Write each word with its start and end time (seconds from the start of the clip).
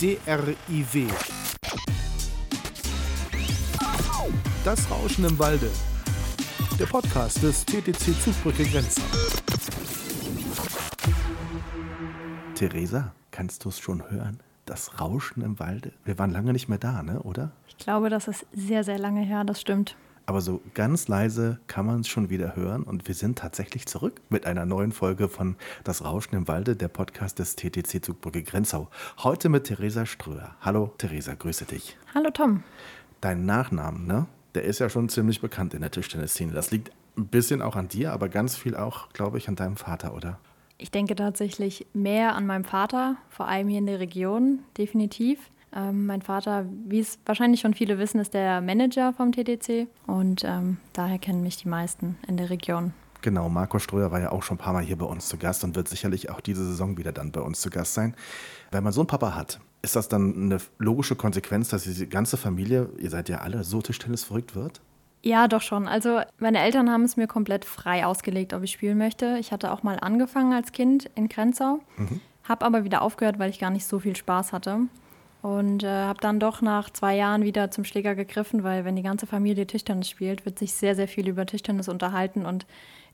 DRIW. 0.00 1.08
Das 4.64 4.88
Rauschen 4.88 5.24
im 5.24 5.36
Walde. 5.40 5.68
Der 6.78 6.86
Podcast 6.86 7.42
des 7.42 7.66
TTC 7.66 8.14
Zugbrücke 8.22 8.64
Grenzen. 8.64 9.02
Theresa, 12.54 13.12
kannst 13.32 13.64
du 13.64 13.70
es 13.70 13.80
schon 13.80 14.08
hören? 14.08 14.38
Das 14.66 15.00
Rauschen 15.00 15.42
im 15.42 15.58
Walde? 15.58 15.90
Wir 16.04 16.16
waren 16.16 16.30
lange 16.30 16.52
nicht 16.52 16.68
mehr 16.68 16.78
da, 16.78 17.02
ne? 17.02 17.20
oder? 17.22 17.50
Ich 17.66 17.76
glaube, 17.76 18.08
das 18.08 18.28
ist 18.28 18.46
sehr, 18.52 18.84
sehr 18.84 19.00
lange 19.00 19.22
her, 19.22 19.42
das 19.42 19.60
stimmt. 19.60 19.96
Aber 20.28 20.42
so 20.42 20.60
ganz 20.74 21.08
leise 21.08 21.58
kann 21.68 21.86
man 21.86 22.00
es 22.00 22.08
schon 22.08 22.28
wieder 22.28 22.54
hören 22.54 22.82
und 22.82 23.08
wir 23.08 23.14
sind 23.14 23.38
tatsächlich 23.38 23.86
zurück 23.86 24.20
mit 24.28 24.44
einer 24.44 24.66
neuen 24.66 24.92
Folge 24.92 25.26
von 25.26 25.56
Das 25.84 26.04
Rauschen 26.04 26.34
im 26.34 26.46
Walde, 26.46 26.76
der 26.76 26.88
Podcast 26.88 27.38
des 27.38 27.56
TTC 27.56 28.04
Zugbrücke 28.04 28.42
Grenzau. 28.42 28.90
Heute 29.22 29.48
mit 29.48 29.64
Theresa 29.64 30.04
Ströer. 30.04 30.54
Hallo 30.60 30.92
Theresa, 30.98 31.32
grüße 31.32 31.64
dich. 31.64 31.96
Hallo 32.14 32.28
Tom. 32.30 32.62
Dein 33.22 33.46
Nachnamen, 33.46 34.06
ne? 34.06 34.26
Der 34.54 34.64
ist 34.64 34.80
ja 34.80 34.90
schon 34.90 35.08
ziemlich 35.08 35.40
bekannt 35.40 35.72
in 35.72 35.80
der 35.80 35.90
Tischtennisszene. 35.90 36.52
Das 36.52 36.72
liegt 36.72 36.90
ein 37.16 37.28
bisschen 37.28 37.62
auch 37.62 37.74
an 37.74 37.88
dir, 37.88 38.12
aber 38.12 38.28
ganz 38.28 38.54
viel 38.54 38.76
auch, 38.76 39.08
glaube 39.14 39.38
ich, 39.38 39.48
an 39.48 39.56
deinem 39.56 39.76
Vater, 39.76 40.12
oder? 40.14 40.38
Ich 40.76 40.90
denke 40.90 41.14
tatsächlich 41.14 41.86
mehr 41.94 42.34
an 42.34 42.44
meinem 42.44 42.64
Vater, 42.64 43.16
vor 43.30 43.48
allem 43.48 43.68
hier 43.68 43.78
in 43.78 43.86
der 43.86 43.98
Region, 43.98 44.58
definitiv. 44.76 45.38
Ähm, 45.74 46.06
mein 46.06 46.22
Vater, 46.22 46.66
wie 46.86 47.00
es 47.00 47.18
wahrscheinlich 47.26 47.60
schon 47.60 47.74
viele 47.74 47.98
wissen, 47.98 48.20
ist 48.20 48.34
der 48.34 48.60
Manager 48.60 49.12
vom 49.12 49.32
TTC 49.32 49.86
und 50.06 50.42
ähm, 50.44 50.78
daher 50.92 51.18
kennen 51.18 51.42
mich 51.42 51.56
die 51.56 51.68
meisten 51.68 52.16
in 52.26 52.36
der 52.36 52.50
Region. 52.50 52.92
Genau, 53.20 53.48
Marco 53.48 53.78
Ströer 53.78 54.12
war 54.12 54.20
ja 54.20 54.30
auch 54.30 54.42
schon 54.42 54.56
ein 54.56 54.60
paar 54.60 54.72
Mal 54.72 54.84
hier 54.84 54.96
bei 54.96 55.04
uns 55.04 55.28
zu 55.28 55.36
Gast 55.36 55.64
und 55.64 55.74
wird 55.74 55.88
sicherlich 55.88 56.30
auch 56.30 56.40
diese 56.40 56.64
Saison 56.64 56.96
wieder 56.96 57.12
dann 57.12 57.32
bei 57.32 57.40
uns 57.40 57.60
zu 57.60 57.68
Gast 57.68 57.94
sein. 57.94 58.14
Wenn 58.70 58.84
man 58.84 58.92
so 58.92 59.00
einen 59.00 59.08
Papa 59.08 59.34
hat, 59.34 59.60
ist 59.82 59.96
das 59.96 60.08
dann 60.08 60.34
eine 60.34 60.58
logische 60.78 61.16
Konsequenz, 61.16 61.68
dass 61.68 61.82
diese 61.82 62.06
ganze 62.06 62.36
Familie, 62.36 62.90
ihr 62.98 63.10
seid 63.10 63.28
ja 63.28 63.38
alle 63.38 63.64
so 63.64 63.82
Tischtennis 63.82 64.24
verrückt 64.24 64.54
wird? 64.54 64.80
Ja, 65.22 65.48
doch 65.48 65.62
schon. 65.62 65.88
Also 65.88 66.20
meine 66.38 66.60
Eltern 66.60 66.90
haben 66.90 67.02
es 67.02 67.16
mir 67.16 67.26
komplett 67.26 67.64
frei 67.64 68.06
ausgelegt, 68.06 68.54
ob 68.54 68.62
ich 68.62 68.70
spielen 68.70 68.98
möchte. 68.98 69.36
Ich 69.40 69.50
hatte 69.52 69.72
auch 69.72 69.82
mal 69.82 69.98
angefangen 70.00 70.52
als 70.52 70.70
Kind 70.70 71.10
in 71.16 71.28
Grenzau, 71.28 71.80
mhm. 71.96 72.20
habe 72.44 72.64
aber 72.64 72.84
wieder 72.84 73.02
aufgehört, 73.02 73.38
weil 73.38 73.50
ich 73.50 73.58
gar 73.58 73.70
nicht 73.70 73.86
so 73.86 73.98
viel 73.98 74.14
Spaß 74.14 74.52
hatte. 74.52 74.80
Und 75.40 75.84
äh, 75.84 75.88
habe 75.88 76.20
dann 76.20 76.40
doch 76.40 76.62
nach 76.62 76.90
zwei 76.90 77.16
Jahren 77.16 77.42
wieder 77.44 77.70
zum 77.70 77.84
Schläger 77.84 78.14
gegriffen, 78.14 78.64
weil 78.64 78.84
wenn 78.84 78.96
die 78.96 79.02
ganze 79.02 79.26
Familie 79.26 79.66
Tischtennis 79.66 80.08
spielt, 80.08 80.44
wird 80.44 80.58
sich 80.58 80.72
sehr, 80.72 80.96
sehr 80.96 81.08
viel 81.08 81.28
über 81.28 81.46
Tischtennis 81.46 81.88
unterhalten 81.88 82.44
und 82.44 82.66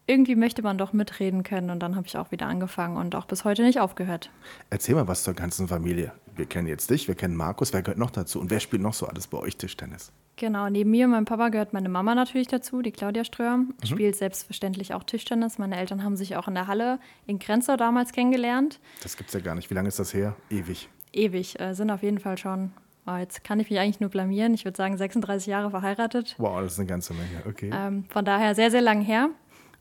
irgendwie 0.06 0.36
möchte 0.36 0.62
man 0.62 0.78
doch 0.78 0.92
mitreden 0.92 1.42
können. 1.42 1.70
Und 1.70 1.80
dann 1.80 1.96
habe 1.96 2.06
ich 2.06 2.16
auch 2.16 2.30
wieder 2.30 2.46
angefangen 2.46 2.96
und 2.96 3.14
auch 3.14 3.26
bis 3.26 3.44
heute 3.44 3.62
nicht 3.62 3.80
aufgehört. 3.80 4.30
Erzähl 4.70 4.94
mal 4.94 5.08
was 5.08 5.24
zur 5.24 5.34
ganzen 5.34 5.68
Familie. 5.68 6.12
Wir 6.36 6.46
kennen 6.46 6.66
jetzt 6.66 6.90
dich, 6.90 7.08
wir 7.08 7.14
kennen 7.14 7.36
Markus. 7.36 7.72
Wer 7.72 7.82
gehört 7.82 7.98
noch 7.98 8.10
dazu? 8.10 8.40
Und 8.40 8.50
wer 8.50 8.60
spielt 8.60 8.82
noch 8.82 8.94
so 8.94 9.06
alles 9.06 9.28
bei 9.28 9.38
euch 9.38 9.56
Tischtennis? 9.56 10.12
Genau, 10.36 10.68
neben 10.68 10.90
mir 10.90 11.06
und 11.06 11.12
meinem 11.12 11.26
Papa 11.26 11.48
gehört 11.48 11.72
meine 11.72 11.88
Mama 11.88 12.14
natürlich 12.14 12.48
dazu, 12.48 12.82
die 12.82 12.90
Claudia 12.90 13.24
Ströer. 13.24 13.58
Mhm. 13.58 13.74
Spielt 13.84 14.16
selbstverständlich 14.16 14.92
auch 14.92 15.04
Tischtennis. 15.04 15.58
Meine 15.58 15.76
Eltern 15.76 16.02
haben 16.02 16.16
sich 16.16 16.36
auch 16.36 16.48
in 16.48 16.54
der 16.54 16.66
Halle 16.66 16.98
in 17.26 17.38
Grenzau 17.38 17.76
damals 17.76 18.12
kennengelernt. 18.12 18.80
Das 19.02 19.16
gibt 19.16 19.28
es 19.28 19.34
ja 19.34 19.40
gar 19.40 19.54
nicht. 19.54 19.70
Wie 19.70 19.74
lange 19.74 19.88
ist 19.88 19.98
das 19.98 20.12
her? 20.12 20.34
Ewig 20.50 20.88
ewig, 21.16 21.58
äh, 21.60 21.74
sind 21.74 21.90
auf 21.90 22.02
jeden 22.02 22.18
Fall 22.18 22.38
schon, 22.38 22.72
oh, 23.06 23.16
jetzt 23.16 23.44
kann 23.44 23.60
ich 23.60 23.70
mich 23.70 23.78
eigentlich 23.78 24.00
nur 24.00 24.10
blamieren, 24.10 24.54
ich 24.54 24.64
würde 24.64 24.76
sagen 24.76 24.96
36 24.96 25.46
Jahre 25.46 25.70
verheiratet. 25.70 26.34
Wow, 26.38 26.60
das 26.60 26.74
ist 26.74 26.78
eine 26.78 26.88
ganze 26.88 27.14
Menge, 27.14 27.42
okay. 27.48 27.70
Ähm, 27.72 28.04
von 28.08 28.24
daher 28.24 28.54
sehr, 28.54 28.70
sehr 28.70 28.82
lang 28.82 29.00
her. 29.00 29.30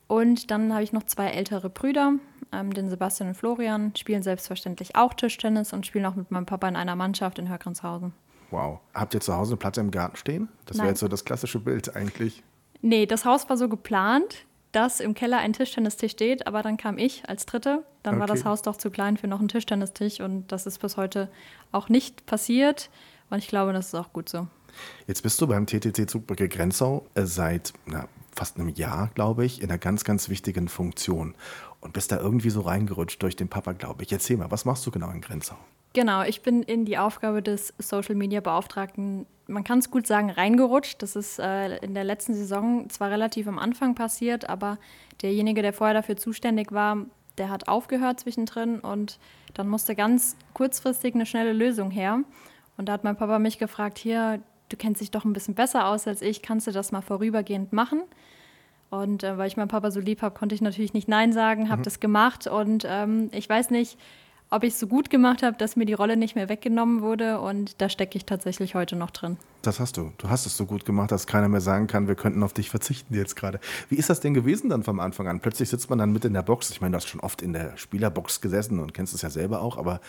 Und 0.07 0.51
dann 0.51 0.73
habe 0.73 0.83
ich 0.83 0.93
noch 0.93 1.03
zwei 1.03 1.27
ältere 1.27 1.69
Brüder, 1.69 2.13
ähm, 2.51 2.73
den 2.73 2.89
Sebastian 2.89 3.29
und 3.29 3.35
Florian, 3.35 3.95
spielen 3.95 4.21
selbstverständlich 4.21 4.95
auch 4.95 5.13
Tischtennis 5.13 5.73
und 5.73 5.85
spielen 5.85 6.05
auch 6.05 6.15
mit 6.15 6.29
meinem 6.29 6.45
Papa 6.45 6.67
in 6.67 6.75
einer 6.75 6.95
Mannschaft 6.95 7.39
in 7.39 7.49
Hörgrenshausen. 7.49 8.13
Wow. 8.51 8.79
Habt 8.93 9.13
ihr 9.15 9.21
zu 9.21 9.35
Hause 9.35 9.53
eine 9.53 9.57
Platte 9.57 9.81
im 9.81 9.89
Garten 9.89 10.15
stehen? 10.15 10.49
Das 10.65 10.77
wäre 10.77 10.89
jetzt 10.89 10.99
so 10.99 11.07
das 11.07 11.25
klassische 11.25 11.59
Bild 11.59 11.95
eigentlich. 11.95 12.43
Nee, 12.81 13.05
das 13.05 13.25
Haus 13.25 13.49
war 13.49 13.57
so 13.57 13.67
geplant 13.67 14.45
dass 14.73 14.99
im 14.99 15.13
Keller 15.13 15.37
ein 15.37 15.53
Tischtennistisch 15.53 16.11
steht, 16.11 16.45
aber 16.47 16.61
dann 16.61 16.77
kam 16.77 16.97
ich 16.97 17.29
als 17.29 17.45
Dritte. 17.45 17.83
Dann 18.01 18.15
okay. 18.15 18.19
war 18.19 18.27
das 18.27 18.43
Haus 18.43 18.61
doch 18.61 18.75
zu 18.75 18.91
klein 18.91 19.17
für 19.17 19.27
noch 19.27 19.39
einen 19.39 19.47
Tischtennistisch 19.47 20.19
und 20.19 20.51
das 20.51 20.65
ist 20.65 20.79
bis 20.79 20.97
heute 20.97 21.29
auch 21.71 21.89
nicht 21.89 22.25
passiert. 22.25 22.89
Und 23.29 23.37
ich 23.37 23.47
glaube, 23.47 23.71
das 23.71 23.87
ist 23.87 23.95
auch 23.95 24.11
gut 24.11 24.29
so. 24.29 24.47
Jetzt 25.07 25.21
bist 25.21 25.39
du 25.39 25.47
beim 25.47 25.65
TTC 25.65 26.09
Zugbrücke 26.09 26.49
Grenzau 26.49 27.05
äh, 27.13 27.25
seit 27.25 27.73
na, 27.85 28.07
fast 28.35 28.57
einem 28.57 28.69
Jahr, 28.69 29.11
glaube 29.13 29.45
ich, 29.45 29.61
in 29.61 29.69
einer 29.69 29.77
ganz, 29.77 30.03
ganz 30.03 30.29
wichtigen 30.29 30.67
Funktion 30.67 31.35
und 31.79 31.93
bist 31.93 32.11
da 32.11 32.19
irgendwie 32.19 32.49
so 32.49 32.61
reingerutscht 32.61 33.21
durch 33.21 33.35
den 33.35 33.49
Papa, 33.49 33.73
glaube 33.73 34.03
ich. 34.03 34.11
Erzähl 34.11 34.37
mal, 34.37 34.51
was 34.51 34.65
machst 34.65 34.85
du 34.85 34.91
genau 34.91 35.11
in 35.11 35.21
Grenzau? 35.21 35.57
Genau, 35.93 36.23
ich 36.23 36.41
bin 36.41 36.63
in 36.63 36.85
die 36.85 36.97
Aufgabe 36.97 37.43
des 37.43 37.73
Social 37.77 38.15
Media 38.15 38.41
Beauftragten, 38.41 39.27
man 39.47 39.63
kann 39.63 39.79
es 39.79 39.91
gut 39.91 40.07
sagen, 40.07 40.31
reingerutscht. 40.31 41.01
Das 41.03 41.15
ist 41.15 41.37
äh, 41.37 41.77
in 41.77 41.93
der 41.93 42.03
letzten 42.03 42.33
Saison 42.33 42.89
zwar 42.89 43.11
relativ 43.11 43.47
am 43.47 43.59
Anfang 43.59 43.93
passiert, 43.93 44.49
aber 44.49 44.79
derjenige, 45.21 45.61
der 45.61 45.73
vorher 45.73 45.93
dafür 45.93 46.17
zuständig 46.17 46.71
war, 46.71 47.05
der 47.37 47.49
hat 47.49 47.67
aufgehört 47.67 48.19
zwischendrin 48.19 48.79
und 48.79 49.19
dann 49.53 49.67
musste 49.67 49.95
ganz 49.95 50.35
kurzfristig 50.53 51.13
eine 51.13 51.25
schnelle 51.25 51.53
Lösung 51.53 51.91
her. 51.91 52.19
Und 52.77 52.89
da 52.89 52.93
hat 52.93 53.03
mein 53.03 53.15
Papa 53.15 53.37
mich 53.37 53.59
gefragt, 53.59 53.99
hier, 53.99 54.39
du 54.69 54.77
kennst 54.77 55.01
dich 55.01 55.11
doch 55.11 55.25
ein 55.25 55.33
bisschen 55.33 55.55
besser 55.55 55.87
aus 55.87 56.07
als 56.07 56.21
ich, 56.21 56.41
kannst 56.41 56.65
du 56.65 56.71
das 56.71 56.91
mal 56.91 57.01
vorübergehend 57.01 57.73
machen? 57.73 58.01
Und 58.89 59.23
äh, 59.23 59.37
weil 59.37 59.47
ich 59.47 59.57
meinen 59.57 59.67
Papa 59.67 59.91
so 59.91 59.99
lieb 59.99 60.21
habe, 60.21 60.37
konnte 60.37 60.55
ich 60.55 60.61
natürlich 60.61 60.93
nicht 60.93 61.07
Nein 61.07 61.33
sagen, 61.33 61.69
habe 61.69 61.79
mhm. 61.79 61.83
das 61.83 61.99
gemacht 61.99 62.47
und 62.47 62.85
ähm, 62.87 63.29
ich 63.31 63.49
weiß 63.49 63.71
nicht, 63.71 63.97
ob 64.53 64.63
ich 64.63 64.73
es 64.73 64.79
so 64.79 64.87
gut 64.87 65.09
gemacht 65.09 65.41
habe, 65.41 65.57
dass 65.57 65.75
mir 65.75 65.85
die 65.85 65.93
Rolle 65.93 66.15
nicht 66.15 66.35
mehr 66.35 66.47
weggenommen 66.47 67.01
wurde. 67.01 67.41
Und 67.41 67.81
da 67.81 67.89
stecke 67.89 68.17
ich 68.17 68.25
tatsächlich 68.25 68.75
heute 68.75 68.95
noch 68.95 69.09
drin. 69.09 69.37
Das 69.63 69.79
hast 69.79 69.97
du. 69.97 70.11
Du 70.17 70.29
hast 70.29 70.45
es 70.45 70.55
so 70.55 70.65
gut 70.65 70.85
gemacht, 70.85 71.11
dass 71.11 71.25
keiner 71.25 71.49
mehr 71.49 71.61
sagen 71.61 71.87
kann, 71.87 72.07
wir 72.07 72.15
könnten 72.15 72.43
auf 72.43 72.53
dich 72.53 72.69
verzichten 72.69 73.15
jetzt 73.15 73.35
gerade. 73.35 73.59
Wie 73.89 73.95
ist 73.95 74.09
das 74.09 74.19
denn 74.19 74.33
gewesen 74.33 74.69
dann 74.69 74.83
vom 74.83 74.99
Anfang 74.99 75.27
an? 75.27 75.39
Plötzlich 75.39 75.69
sitzt 75.69 75.89
man 75.89 75.97
dann 75.97 76.11
mit 76.11 76.23
in 76.25 76.33
der 76.33 76.43
Box. 76.43 76.69
Ich 76.69 76.81
meine, 76.81 76.91
du 76.91 76.97
hast 76.97 77.07
schon 77.07 77.21
oft 77.21 77.41
in 77.41 77.53
der 77.53 77.75
Spielerbox 77.77 78.41
gesessen 78.41 78.79
und 78.79 78.93
kennst 78.93 79.15
es 79.15 79.23
ja 79.23 79.29
selber 79.29 79.61
auch, 79.61 79.77
aber 79.77 80.01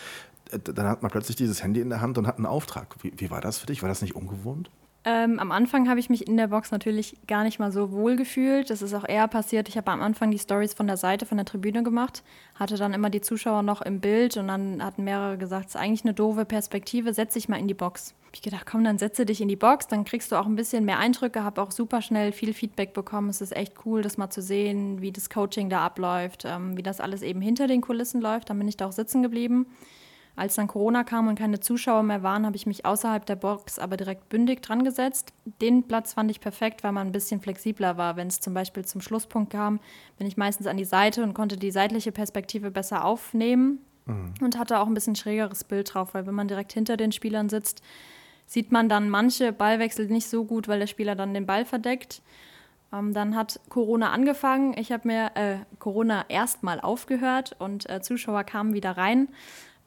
äh, 0.51 0.59
dann 0.59 0.87
hat 0.87 1.01
man 1.01 1.11
plötzlich 1.11 1.35
dieses 1.37 1.63
Handy 1.63 1.81
in 1.81 1.89
der 1.89 2.01
Hand 2.01 2.17
und 2.17 2.27
hat 2.27 2.37
einen 2.37 2.45
Auftrag. 2.45 2.95
Wie, 3.01 3.13
wie 3.17 3.31
war 3.31 3.41
das 3.41 3.57
für 3.57 3.65
dich? 3.65 3.81
War 3.81 3.89
das 3.89 4.01
nicht 4.01 4.15
ungewohnt? 4.15 4.69
Ähm, 5.07 5.37
am 5.39 5.51
Anfang 5.51 5.87
habe 5.87 5.99
ich 5.99 6.09
mich 6.09 6.27
in 6.27 6.35
der 6.35 6.47
Box 6.47 6.71
natürlich 6.71 7.15
gar 7.27 7.43
nicht 7.43 7.59
mal 7.59 7.71
so 7.71 7.91
wohl 7.91 8.15
gefühlt. 8.15 8.71
Das 8.71 8.81
ist 8.81 8.95
auch 8.95 9.07
eher 9.07 9.27
passiert. 9.27 9.69
Ich 9.69 9.77
habe 9.77 9.91
am 9.91 10.01
Anfang 10.01 10.31
die 10.31 10.39
Stories 10.39 10.73
von 10.73 10.87
der 10.87 10.97
Seite, 10.97 11.27
von 11.27 11.37
der 11.37 11.45
Tribüne 11.45 11.83
gemacht, 11.83 12.23
hatte 12.55 12.75
dann 12.75 12.91
immer 12.91 13.11
die 13.11 13.21
Zuschauer 13.21 13.61
noch 13.61 13.83
im 13.83 13.99
Bild 13.99 14.35
und 14.35 14.47
dann 14.47 14.83
hatten 14.83 15.03
mehrere 15.03 15.37
gesagt, 15.37 15.67
es 15.67 15.75
ist 15.75 15.81
eigentlich 15.81 16.05
eine 16.05 16.15
doofe 16.15 16.43
Perspektive, 16.43 17.13
setz 17.13 17.35
dich 17.35 17.47
mal 17.47 17.59
in 17.59 17.67
die 17.67 17.75
Box. 17.75 18.15
Ich 18.33 18.41
gedacht, 18.41 18.65
komm, 18.65 18.83
dann 18.83 18.97
setze 18.97 19.27
dich 19.27 19.41
in 19.41 19.47
die 19.47 19.55
Box, 19.55 19.87
dann 19.87 20.05
kriegst 20.05 20.31
du 20.31 20.37
auch 20.37 20.47
ein 20.47 20.55
bisschen 20.55 20.85
mehr 20.85 20.97
Eindrücke, 20.97 21.43
habe 21.43 21.61
auch 21.61 21.71
super 21.71 22.01
schnell 22.01 22.31
viel 22.31 22.55
Feedback 22.55 22.93
bekommen. 22.93 23.29
Es 23.29 23.41
ist 23.41 23.55
echt 23.55 23.85
cool, 23.85 24.01
das 24.01 24.17
mal 24.17 24.31
zu 24.31 24.41
sehen, 24.41 25.01
wie 25.01 25.11
das 25.11 25.29
Coaching 25.29 25.69
da 25.69 25.85
abläuft, 25.85 26.45
ähm, 26.45 26.75
wie 26.77 26.83
das 26.83 26.99
alles 26.99 27.21
eben 27.21 27.41
hinter 27.41 27.67
den 27.67 27.81
Kulissen 27.81 28.21
läuft. 28.21 28.49
Dann 28.49 28.57
bin 28.57 28.67
ich 28.67 28.75
da 28.75 28.87
auch 28.87 28.91
sitzen 28.91 29.21
geblieben. 29.21 29.67
Als 30.35 30.55
dann 30.55 30.67
Corona 30.67 31.03
kam 31.05 31.27
und 31.27 31.39
keine 31.39 31.61
Zuschauer 31.61 32.03
mehr 32.03 32.21
waren, 32.21 32.45
habe 32.45 32.57
ich 32.57 32.65
mich 32.65 32.85
außerhalb 32.85 33.25
der 33.25 33.37
Box 33.37 33.79
aber 33.79 33.95
direkt 33.95 34.27
bündig 34.27 34.61
dran 34.61 34.83
gesetzt. 34.83 35.33
Den 35.61 35.83
Platz 35.83 36.13
fand 36.13 36.29
ich 36.29 36.41
perfekt, 36.41 36.83
weil 36.83 36.91
man 36.91 37.07
ein 37.07 37.13
bisschen 37.13 37.39
flexibler 37.39 37.95
war. 37.95 38.17
Wenn 38.17 38.27
es 38.27 38.41
zum 38.41 38.53
Beispiel 38.53 38.83
zum 38.83 38.99
Schlusspunkt 38.99 39.51
kam, 39.51 39.79
bin 40.17 40.27
ich 40.27 40.35
meistens 40.35 40.67
an 40.67 40.75
die 40.75 40.85
Seite 40.85 41.23
und 41.23 41.33
konnte 41.33 41.55
die 41.55 41.71
seitliche 41.71 42.11
Perspektive 42.11 42.69
besser 42.69 43.05
aufnehmen 43.05 43.79
mhm. 44.05 44.33
und 44.41 44.59
hatte 44.59 44.79
auch 44.79 44.87
ein 44.87 44.93
bisschen 44.93 45.15
schrägeres 45.15 45.63
Bild 45.63 45.93
drauf, 45.93 46.13
weil 46.13 46.27
wenn 46.27 46.35
man 46.35 46.49
direkt 46.49 46.73
hinter 46.73 46.97
den 46.97 47.13
Spielern 47.13 47.47
sitzt, 47.47 47.81
sieht 48.45 48.73
man 48.73 48.89
dann 48.89 49.09
manche 49.09 49.53
Ballwechsel 49.53 50.07
nicht 50.07 50.29
so 50.29 50.43
gut, 50.43 50.67
weil 50.67 50.79
der 50.79 50.87
Spieler 50.87 51.15
dann 51.15 51.33
den 51.33 51.45
Ball 51.45 51.63
verdeckt. 51.63 52.21
Ähm, 52.93 53.13
dann 53.13 53.35
hat 53.35 53.59
Corona 53.69 54.11
angefangen. 54.11 54.75
Ich 54.77 54.91
habe 54.91 55.07
mir 55.07 55.31
äh, 55.35 55.57
Corona 55.79 56.25
erstmal 56.29 56.79
aufgehört 56.79 57.55
und 57.59 57.89
äh, 57.89 58.01
Zuschauer 58.01 58.43
kamen 58.43 58.73
wieder 58.73 58.97
rein. 58.97 59.29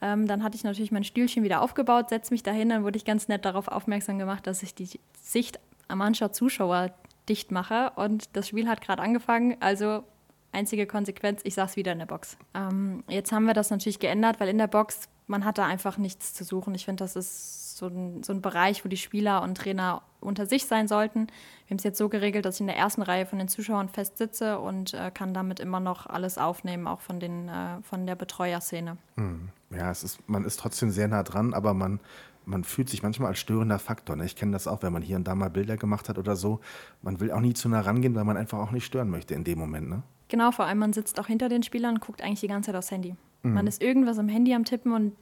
Ähm, 0.00 0.26
dann 0.26 0.42
hatte 0.42 0.56
ich 0.56 0.64
natürlich 0.64 0.92
mein 0.92 1.04
Stühlchen 1.04 1.42
wieder 1.42 1.60
aufgebaut, 1.60 2.09
setze 2.10 2.32
mich 2.32 2.43
dahin, 2.43 2.69
dann 2.69 2.84
wurde 2.84 2.96
ich 2.96 3.05
ganz 3.05 3.28
nett 3.28 3.44
darauf 3.44 3.69
aufmerksam 3.69 4.19
gemacht, 4.19 4.46
dass 4.46 4.62
ich 4.62 4.75
die 4.75 4.88
Sicht 5.20 5.58
mancher 5.93 6.32
Zuschauer 6.32 6.90
dicht 7.28 7.50
mache. 7.50 7.93
Und 7.96 8.37
das 8.37 8.49
Spiel 8.49 8.69
hat 8.69 8.81
gerade 8.81 9.02
angefangen, 9.02 9.56
also 9.61 10.05
einzige 10.52 10.87
Konsequenz, 10.87 11.40
ich 11.44 11.55
saß 11.55 11.76
wieder 11.76 11.93
in 11.93 11.99
der 11.99 12.06
Box. 12.06 12.37
Ähm, 12.55 13.05
jetzt 13.08 13.32
haben 13.32 13.44
wir 13.44 13.55
das 13.55 13.70
natürlich 13.70 13.99
geändert, 13.99 14.40
weil 14.40 14.49
in 14.49 14.58
der 14.58 14.67
Box, 14.67 15.08
man 15.26 15.44
hat 15.44 15.58
da 15.58 15.67
einfach 15.67 15.99
nichts 15.99 16.32
zu 16.32 16.44
suchen. 16.44 16.75
Ich 16.75 16.84
finde, 16.84 17.05
das 17.05 17.17
ist 17.17 17.76
so 17.76 17.87
ein, 17.87 18.23
so 18.23 18.32
ein 18.32 18.43
Bereich, 18.43 18.84
wo 18.84 18.88
die 18.88 18.96
Spieler 18.96 19.43
und 19.43 19.56
Trainer 19.56 20.02
unter 20.20 20.46
sich 20.46 20.67
sein 20.67 20.88
sollten. 20.88 21.28
Wir 21.67 21.70
haben 21.70 21.78
es 21.78 21.84
jetzt 21.84 21.99
so 21.99 22.08
geregelt, 22.08 22.44
dass 22.44 22.56
ich 22.56 22.62
in 22.62 22.67
der 22.67 22.76
ersten 22.76 23.02
Reihe 23.02 23.26
von 23.26 23.38
den 23.38 23.49
Zuschauern 23.49 23.88
fest 23.88 24.19
sitze 24.19 24.58
und 24.58 24.94
äh, 24.94 25.11
kann 25.12 25.32
damit 25.32 25.61
immer 25.61 25.81
noch 25.81 26.06
alles 26.06 26.38
aufnehmen, 26.38 26.87
auch 26.87 27.00
von, 27.00 27.20
den, 27.20 27.49
äh, 27.49 27.81
von 27.82 28.06
der 28.06 28.17
Betreuerszene. 28.17 28.96
Hm. 29.17 29.50
Ja, 29.70 29.91
es 29.91 30.03
ist, 30.03 30.29
man 30.29 30.44
ist 30.44 30.59
trotzdem 30.59 30.91
sehr 30.91 31.09
nah 31.09 31.23
dran, 31.23 31.53
aber 31.55 31.75
man, 31.75 32.00
man 32.47 32.65
fühlt 32.65 32.88
sich 32.88 33.03
manchmal 33.03 33.29
als 33.29 33.38
störender 33.38 33.79
Faktor. 33.79 34.17
Ne? 34.17 34.25
Ich 34.25 34.37
kenne 34.37 34.53
das 34.53 34.67
auch, 34.67 34.82
wenn 34.82 34.93
man 34.93 35.03
hier 35.03 35.17
und 35.17 35.25
da 35.25 35.35
mal 35.35 35.50
Bilder 35.50 35.76
gemacht 35.76 36.09
hat 36.09 36.19
oder 36.19 36.37
so. 36.37 36.61
Man 37.03 37.20
will 37.20 37.31
auch 37.31 37.41
nie 37.41 37.53
zu 37.53 37.69
nah 37.69 37.81
rangehen, 37.81 38.15
weil 38.15 38.25
man 38.25 38.37
einfach 38.37 38.59
auch 38.59 38.70
nicht 38.70 38.87
stören 38.87 39.11
möchte 39.11 39.35
in 39.35 39.44
dem 39.44 39.59
Moment. 39.59 39.88
Ne? 39.88 40.03
Genau, 40.29 40.50
vor 40.50 40.65
allem 40.65 40.79
man 40.79 40.93
sitzt 40.93 41.20
auch 41.20 41.26
hinter 41.26 41.49
den 41.49 41.62
Spielern 41.62 41.94
und 41.94 42.00
guckt 42.00 42.23
eigentlich 42.23 42.41
die 42.41 42.49
ganze 42.49 42.69
Zeit 42.69 42.76
aufs 42.76 42.91
Handy. 42.91 43.15
Mhm. 43.43 43.55
Man 43.55 43.67
ist 43.67 43.82
irgendwas 43.82 44.19
am 44.19 44.29
Handy 44.29 44.55
am 44.55 44.65
Tippen 44.65 44.93
und 44.93 45.15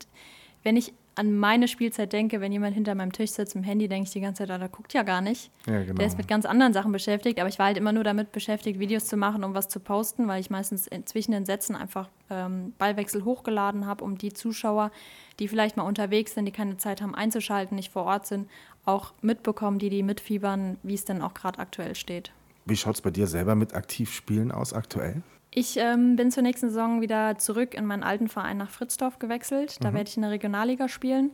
wenn 0.62 0.76
ich 0.76 0.92
an 1.16 1.36
meine 1.36 1.66
Spielzeit 1.66 2.12
denke, 2.12 2.40
wenn 2.40 2.52
jemand 2.52 2.74
hinter 2.74 2.94
meinem 2.94 3.12
Tisch 3.12 3.30
sitzt 3.30 3.56
im 3.56 3.62
Handy, 3.62 3.88
denke 3.88 4.06
ich 4.06 4.12
die 4.12 4.20
ganze 4.20 4.42
Zeit, 4.42 4.50
ah, 4.50 4.58
der 4.58 4.68
guckt 4.68 4.92
ja 4.92 5.02
gar 5.02 5.22
nicht. 5.22 5.50
Ja, 5.66 5.82
genau. 5.82 5.94
Der 5.94 6.06
ist 6.06 6.18
mit 6.18 6.28
ganz 6.28 6.44
anderen 6.44 6.74
Sachen 6.74 6.92
beschäftigt, 6.92 7.40
aber 7.40 7.48
ich 7.48 7.58
war 7.58 7.66
halt 7.66 7.78
immer 7.78 7.92
nur 7.92 8.04
damit 8.04 8.32
beschäftigt, 8.32 8.78
Videos 8.78 9.06
zu 9.06 9.16
machen, 9.16 9.42
um 9.42 9.54
was 9.54 9.68
zu 9.68 9.80
posten, 9.80 10.28
weil 10.28 10.40
ich 10.40 10.50
meistens 10.50 10.88
zwischen 11.06 11.32
den 11.32 11.46
Sätzen 11.46 11.74
einfach 11.74 12.10
ähm, 12.28 12.74
Ballwechsel 12.78 13.24
hochgeladen 13.24 13.86
habe, 13.86 14.04
um 14.04 14.18
die 14.18 14.32
Zuschauer, 14.32 14.90
die 15.38 15.48
vielleicht 15.48 15.78
mal 15.78 15.84
unterwegs 15.84 16.34
sind, 16.34 16.44
die 16.44 16.52
keine 16.52 16.76
Zeit 16.76 17.00
haben 17.00 17.14
einzuschalten, 17.14 17.76
nicht 17.76 17.92
vor 17.92 18.04
Ort 18.04 18.26
sind, 18.26 18.48
auch 18.84 19.14
mitbekommen, 19.22 19.78
die 19.78 19.88
die 19.88 20.02
mitfiebern, 20.02 20.76
wie 20.82 20.94
es 20.94 21.06
denn 21.06 21.22
auch 21.22 21.32
gerade 21.32 21.58
aktuell 21.58 21.94
steht. 21.94 22.30
Wie 22.66 22.76
schaut 22.76 22.96
es 22.96 23.00
bei 23.00 23.10
dir 23.10 23.26
selber 23.26 23.54
mit 23.54 23.74
Aktivspielen 23.74 24.52
aus 24.52 24.72
aktuell? 24.72 25.22
Ich 25.58 25.78
ähm, 25.78 26.16
bin 26.16 26.30
zur 26.30 26.42
nächsten 26.42 26.68
Saison 26.68 27.00
wieder 27.00 27.38
zurück 27.38 27.72
in 27.72 27.86
meinen 27.86 28.02
alten 28.02 28.28
Verein 28.28 28.58
nach 28.58 28.68
Fritzdorf 28.68 29.18
gewechselt. 29.18 29.78
Da 29.80 29.90
mhm. 29.90 29.94
werde 29.94 30.10
ich 30.10 30.16
in 30.16 30.20
der 30.20 30.30
Regionalliga 30.30 30.86
spielen. 30.86 31.30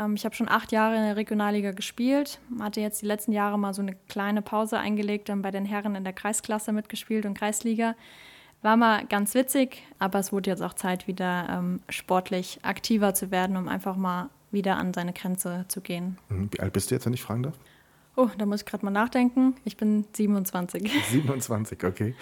Ähm, 0.00 0.16
ich 0.16 0.24
habe 0.24 0.34
schon 0.34 0.48
acht 0.48 0.72
Jahre 0.72 0.96
in 0.96 1.02
der 1.02 1.14
Regionalliga 1.14 1.70
gespielt, 1.70 2.40
hatte 2.58 2.80
jetzt 2.80 3.02
die 3.02 3.06
letzten 3.06 3.30
Jahre 3.30 3.60
mal 3.60 3.72
so 3.72 3.80
eine 3.80 3.94
kleine 4.08 4.42
Pause 4.42 4.80
eingelegt, 4.80 5.28
dann 5.28 5.42
bei 5.42 5.52
den 5.52 5.64
Herren 5.64 5.94
in 5.94 6.02
der 6.02 6.12
Kreisklasse 6.12 6.72
mitgespielt 6.72 7.24
und 7.24 7.38
Kreisliga. 7.38 7.94
War 8.62 8.76
mal 8.76 9.06
ganz 9.06 9.32
witzig, 9.36 9.84
aber 10.00 10.18
es 10.18 10.32
wurde 10.32 10.50
jetzt 10.50 10.60
auch 10.60 10.74
Zeit, 10.74 11.06
wieder 11.06 11.46
ähm, 11.48 11.78
sportlich 11.88 12.58
aktiver 12.62 13.14
zu 13.14 13.30
werden, 13.30 13.56
um 13.56 13.68
einfach 13.68 13.94
mal 13.94 14.28
wieder 14.50 14.76
an 14.76 14.92
seine 14.92 15.12
Grenze 15.12 15.66
zu 15.68 15.82
gehen. 15.82 16.18
Mhm. 16.30 16.48
Wie 16.52 16.58
alt 16.58 16.72
bist 16.72 16.90
du 16.90 16.96
jetzt, 16.96 17.06
wenn 17.06 17.14
ich 17.14 17.22
fragen 17.22 17.44
darf? 17.44 17.54
Oh, 18.16 18.28
da 18.36 18.44
muss 18.44 18.62
ich 18.62 18.66
gerade 18.66 18.84
mal 18.84 18.90
nachdenken. 18.90 19.54
Ich 19.64 19.76
bin 19.76 20.04
27. 20.14 20.90
27, 21.10 21.84
okay. 21.84 22.16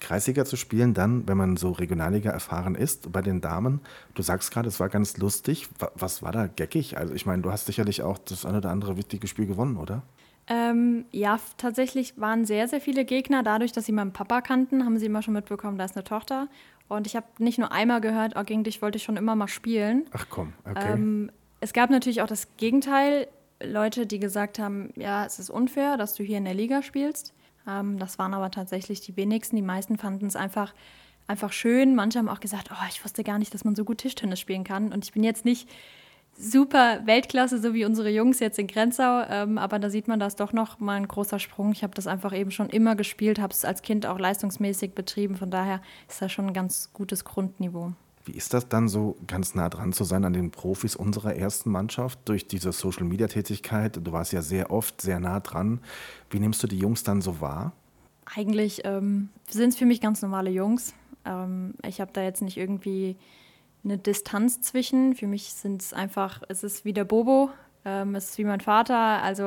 Kreisliga 0.00 0.44
zu 0.44 0.56
spielen, 0.56 0.94
dann, 0.94 1.26
wenn 1.28 1.36
man 1.36 1.56
so 1.56 1.72
Regionalliga 1.72 2.30
erfahren 2.30 2.74
ist, 2.74 3.12
bei 3.12 3.22
den 3.22 3.40
Damen. 3.40 3.80
Du 4.14 4.22
sagst 4.22 4.50
gerade, 4.50 4.68
es 4.68 4.80
war 4.80 4.88
ganz 4.88 5.16
lustig. 5.16 5.68
Was 5.94 6.22
war 6.22 6.32
da 6.32 6.46
geckig? 6.46 6.96
Also, 6.98 7.14
ich 7.14 7.26
meine, 7.26 7.42
du 7.42 7.52
hast 7.52 7.66
sicherlich 7.66 8.02
auch 8.02 8.18
das 8.18 8.44
eine 8.44 8.58
oder 8.58 8.70
andere 8.70 8.96
wichtige 8.96 9.26
Spiel 9.26 9.46
gewonnen, 9.46 9.76
oder? 9.76 10.02
Ähm, 10.46 11.06
ja, 11.10 11.40
tatsächlich 11.56 12.20
waren 12.20 12.44
sehr, 12.44 12.68
sehr 12.68 12.80
viele 12.80 13.04
Gegner. 13.04 13.42
Dadurch, 13.42 13.72
dass 13.72 13.86
sie 13.86 13.92
meinen 13.92 14.12
Papa 14.12 14.42
kannten, 14.42 14.84
haben 14.84 14.98
sie 14.98 15.06
immer 15.06 15.22
schon 15.22 15.34
mitbekommen, 15.34 15.78
da 15.78 15.84
ist 15.84 15.96
eine 15.96 16.04
Tochter. 16.04 16.48
Und 16.88 17.06
ich 17.06 17.16
habe 17.16 17.26
nicht 17.38 17.58
nur 17.58 17.72
einmal 17.72 18.00
gehört, 18.00 18.34
oh, 18.36 18.44
gegen 18.44 18.62
dich 18.62 18.82
wollte 18.82 18.96
ich 18.96 19.04
schon 19.04 19.16
immer 19.16 19.34
mal 19.36 19.48
spielen. 19.48 20.04
Ach 20.12 20.26
komm, 20.28 20.52
okay. 20.68 20.92
Ähm, 20.92 21.30
es 21.60 21.72
gab 21.72 21.88
natürlich 21.88 22.20
auch 22.20 22.26
das 22.26 22.56
Gegenteil. 22.58 23.26
Leute, 23.62 24.06
die 24.06 24.18
gesagt 24.18 24.58
haben, 24.58 24.92
ja, 24.96 25.24
es 25.24 25.38
ist 25.38 25.48
unfair, 25.48 25.96
dass 25.96 26.14
du 26.14 26.22
hier 26.22 26.36
in 26.36 26.44
der 26.44 26.52
Liga 26.52 26.82
spielst. 26.82 27.32
Ähm, 27.68 27.98
das 27.98 28.18
waren 28.18 28.34
aber 28.34 28.50
tatsächlich 28.50 29.00
die 29.00 29.16
wenigsten. 29.16 29.56
Die 29.56 29.62
meisten 29.62 29.98
fanden 29.98 30.26
es 30.26 30.36
einfach, 30.36 30.74
einfach 31.26 31.52
schön. 31.52 31.94
Manche 31.94 32.18
haben 32.18 32.28
auch 32.28 32.40
gesagt, 32.40 32.70
oh, 32.72 32.86
ich 32.88 33.04
wusste 33.04 33.24
gar 33.24 33.38
nicht, 33.38 33.54
dass 33.54 33.64
man 33.64 33.74
so 33.74 33.84
gut 33.84 33.98
Tischtennis 33.98 34.40
spielen 34.40 34.64
kann. 34.64 34.92
Und 34.92 35.04
ich 35.04 35.12
bin 35.12 35.24
jetzt 35.24 35.44
nicht 35.44 35.68
super 36.36 37.00
Weltklasse, 37.06 37.60
so 37.60 37.74
wie 37.74 37.84
unsere 37.84 38.10
Jungs 38.10 38.40
jetzt 38.40 38.58
in 38.58 38.66
Grenzau, 38.66 39.22
ähm, 39.28 39.58
aber 39.58 39.78
da 39.78 39.90
sieht 39.90 40.08
man, 40.08 40.18
das 40.18 40.36
doch 40.36 40.52
noch 40.52 40.80
mal 40.80 40.96
ein 40.96 41.08
großer 41.08 41.38
Sprung. 41.38 41.72
Ich 41.72 41.82
habe 41.82 41.94
das 41.94 42.06
einfach 42.06 42.32
eben 42.32 42.50
schon 42.50 42.68
immer 42.68 42.96
gespielt, 42.96 43.38
habe 43.38 43.52
es 43.52 43.64
als 43.64 43.82
Kind 43.82 44.06
auch 44.06 44.18
leistungsmäßig 44.18 44.94
betrieben. 44.94 45.36
Von 45.36 45.50
daher 45.50 45.80
ist 46.08 46.20
das 46.20 46.32
schon 46.32 46.48
ein 46.48 46.54
ganz 46.54 46.92
gutes 46.92 47.24
Grundniveau. 47.24 47.92
Wie 48.24 48.32
ist 48.32 48.54
das 48.54 48.68
dann 48.68 48.88
so, 48.88 49.16
ganz 49.26 49.54
nah 49.54 49.68
dran 49.68 49.92
zu 49.92 50.04
sein 50.04 50.24
an 50.24 50.32
den 50.32 50.50
Profis 50.50 50.96
unserer 50.96 51.36
ersten 51.36 51.70
Mannschaft 51.70 52.18
durch 52.24 52.48
diese 52.48 52.72
Social-Media-Tätigkeit? 52.72 54.00
Du 54.02 54.12
warst 54.12 54.32
ja 54.32 54.40
sehr 54.40 54.70
oft 54.70 55.02
sehr 55.02 55.20
nah 55.20 55.40
dran. 55.40 55.80
Wie 56.30 56.40
nimmst 56.40 56.62
du 56.62 56.66
die 56.66 56.78
Jungs 56.78 57.04
dann 57.04 57.20
so 57.20 57.42
wahr? 57.42 57.72
Eigentlich 58.24 58.80
ähm, 58.84 59.28
sind 59.50 59.70
es 59.70 59.76
für 59.76 59.84
mich 59.84 60.00
ganz 60.00 60.22
normale 60.22 60.50
Jungs. 60.50 60.94
Ähm, 61.26 61.74
ich 61.86 62.00
habe 62.00 62.12
da 62.14 62.22
jetzt 62.22 62.40
nicht 62.40 62.56
irgendwie 62.56 63.16
eine 63.84 63.98
Distanz 63.98 64.62
zwischen. 64.62 65.14
Für 65.14 65.26
mich 65.26 65.52
sind 65.52 65.82
es 65.82 65.92
einfach, 65.92 66.42
es 66.48 66.64
ist 66.64 66.86
wie 66.86 66.94
der 66.94 67.04
Bobo, 67.04 67.50
ähm, 67.84 68.14
es 68.14 68.30
ist 68.30 68.38
wie 68.38 68.44
mein 68.44 68.60
Vater. 68.60 69.22
Also 69.22 69.44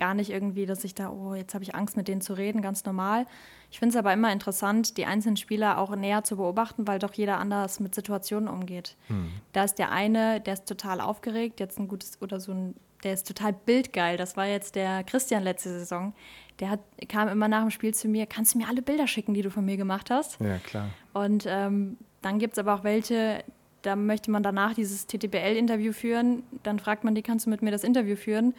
gar 0.00 0.14
nicht 0.14 0.30
irgendwie, 0.30 0.64
dass 0.64 0.82
ich 0.82 0.94
da, 0.94 1.10
oh, 1.10 1.34
jetzt 1.34 1.52
habe 1.52 1.62
ich 1.62 1.74
Angst, 1.74 1.94
mit 1.94 2.08
denen 2.08 2.22
zu 2.22 2.32
reden, 2.32 2.62
ganz 2.62 2.86
normal. 2.86 3.26
Ich 3.70 3.78
finde 3.78 3.90
es 3.90 3.96
aber 3.96 4.12
immer 4.14 4.32
interessant, 4.32 4.96
die 4.96 5.04
einzelnen 5.04 5.36
Spieler 5.36 5.78
auch 5.78 5.94
näher 5.94 6.24
zu 6.24 6.38
beobachten, 6.38 6.88
weil 6.88 6.98
doch 6.98 7.12
jeder 7.12 7.38
anders 7.38 7.80
mit 7.80 7.94
Situationen 7.94 8.48
umgeht. 8.48 8.96
Hm. 9.08 9.30
Da 9.52 9.64
ist 9.64 9.74
der 9.74 9.92
eine, 9.92 10.40
der 10.40 10.54
ist 10.54 10.66
total 10.66 11.02
aufgeregt, 11.02 11.60
jetzt 11.60 11.78
ein 11.78 11.86
gutes 11.86 12.20
oder 12.22 12.40
so 12.40 12.52
ein, 12.52 12.74
der 13.04 13.12
ist 13.12 13.28
total 13.28 13.52
bildgeil. 13.52 14.16
Das 14.16 14.38
war 14.38 14.46
jetzt 14.46 14.74
der 14.74 15.04
Christian 15.04 15.42
letzte 15.42 15.68
Saison. 15.68 16.14
Der 16.60 16.70
hat, 16.70 16.80
kam 17.10 17.28
immer 17.28 17.48
nach 17.48 17.60
dem 17.60 17.70
Spiel 17.70 17.92
zu 17.92 18.08
mir, 18.08 18.24
kannst 18.24 18.54
du 18.54 18.58
mir 18.58 18.68
alle 18.68 18.80
Bilder 18.80 19.06
schicken, 19.06 19.34
die 19.34 19.42
du 19.42 19.50
von 19.50 19.66
mir 19.66 19.76
gemacht 19.76 20.10
hast? 20.10 20.40
Ja, 20.40 20.56
klar. 20.58 20.88
Und 21.12 21.44
ähm, 21.46 21.98
dann 22.22 22.38
gibt 22.38 22.54
es 22.54 22.58
aber 22.58 22.74
auch 22.74 22.84
welche, 22.84 23.44
da 23.82 23.96
möchte 23.96 24.30
man 24.30 24.42
danach 24.42 24.72
dieses 24.72 25.06
TTBL-Interview 25.06 25.92
führen. 25.92 26.42
Dann 26.62 26.78
fragt 26.78 27.04
man 27.04 27.14
die, 27.14 27.22
kannst 27.22 27.44
du 27.44 27.50
mit 27.50 27.60
mir 27.60 27.70
das 27.70 27.84
Interview 27.84 28.16
führen? 28.16 28.54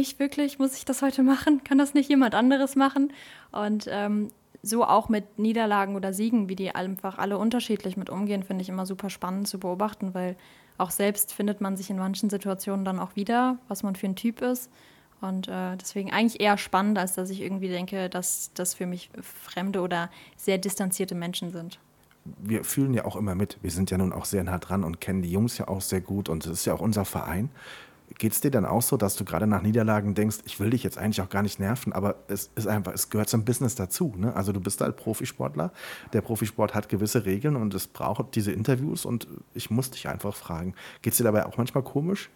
Ich 0.00 0.18
wirklich, 0.18 0.58
muss 0.58 0.74
ich 0.74 0.84
das 0.84 1.02
heute 1.02 1.22
machen? 1.22 1.64
Kann 1.64 1.76
das 1.76 1.92
nicht 1.92 2.08
jemand 2.08 2.34
anderes 2.34 2.76
machen? 2.76 3.12
Und 3.50 3.86
ähm, 3.90 4.30
so 4.62 4.84
auch 4.84 5.08
mit 5.08 5.38
Niederlagen 5.38 5.96
oder 5.96 6.14
Siegen, 6.14 6.48
wie 6.48 6.56
die 6.56 6.74
einfach 6.74 7.18
alle 7.18 7.36
unterschiedlich 7.36 7.96
mit 7.96 8.08
umgehen, 8.08 8.42
finde 8.42 8.62
ich 8.62 8.68
immer 8.68 8.86
super 8.86 9.10
spannend 9.10 9.48
zu 9.48 9.58
beobachten, 9.58 10.14
weil 10.14 10.36
auch 10.78 10.90
selbst 10.90 11.34
findet 11.34 11.60
man 11.60 11.76
sich 11.76 11.90
in 11.90 11.98
manchen 11.98 12.30
Situationen 12.30 12.84
dann 12.84 12.98
auch 12.98 13.16
wieder, 13.16 13.58
was 13.68 13.82
man 13.82 13.94
für 13.94 14.06
ein 14.06 14.16
Typ 14.16 14.40
ist. 14.40 14.70
Und 15.20 15.48
äh, 15.48 15.76
deswegen 15.76 16.10
eigentlich 16.10 16.40
eher 16.40 16.56
spannend, 16.56 16.98
als 16.98 17.14
dass 17.14 17.28
ich 17.28 17.42
irgendwie 17.42 17.68
denke, 17.68 18.08
dass 18.08 18.50
das 18.54 18.74
für 18.74 18.86
mich 18.86 19.10
fremde 19.20 19.82
oder 19.82 20.10
sehr 20.36 20.58
distanzierte 20.58 21.14
Menschen 21.14 21.52
sind. 21.52 21.78
Wir 22.24 22.64
fühlen 22.64 22.94
ja 22.94 23.04
auch 23.04 23.16
immer 23.16 23.34
mit. 23.34 23.58
Wir 23.62 23.70
sind 23.70 23.90
ja 23.90 23.98
nun 23.98 24.12
auch 24.12 24.24
sehr 24.24 24.42
nah 24.42 24.58
dran 24.58 24.84
und 24.84 25.00
kennen 25.00 25.22
die 25.22 25.30
Jungs 25.30 25.58
ja 25.58 25.68
auch 25.68 25.82
sehr 25.82 26.00
gut. 26.00 26.28
Und 26.28 26.46
es 26.46 26.52
ist 26.52 26.64
ja 26.64 26.72
auch 26.72 26.80
unser 26.80 27.04
Verein. 27.04 27.50
Geht 28.18 28.32
es 28.32 28.40
dir 28.40 28.50
dann 28.50 28.64
auch 28.64 28.82
so, 28.82 28.96
dass 28.96 29.16
du 29.16 29.24
gerade 29.24 29.46
nach 29.46 29.62
Niederlagen 29.62 30.14
denkst, 30.14 30.38
ich 30.44 30.60
will 30.60 30.70
dich 30.70 30.82
jetzt 30.82 30.98
eigentlich 30.98 31.20
auch 31.20 31.28
gar 31.28 31.42
nicht 31.42 31.58
nerven, 31.60 31.92
aber 31.92 32.16
es 32.28 32.50
ist 32.54 32.66
einfach, 32.66 32.92
es 32.92 33.10
gehört 33.10 33.28
zum 33.28 33.44
Business 33.44 33.74
dazu. 33.74 34.14
Ne? 34.16 34.34
Also 34.34 34.52
du 34.52 34.60
bist 34.60 34.80
halt 34.80 34.96
Profisportler, 34.96 35.72
der 36.12 36.20
Profisport 36.20 36.74
hat 36.74 36.88
gewisse 36.88 37.24
Regeln 37.24 37.56
und 37.56 37.74
es 37.74 37.86
braucht 37.86 38.34
diese 38.34 38.52
Interviews 38.52 39.04
und 39.04 39.26
ich 39.54 39.70
muss 39.70 39.90
dich 39.90 40.08
einfach 40.08 40.34
fragen. 40.34 40.74
Geht 41.02 41.12
es 41.12 41.18
dir 41.18 41.24
dabei 41.24 41.46
auch 41.46 41.56
manchmal 41.56 41.82
komisch? 41.82 42.30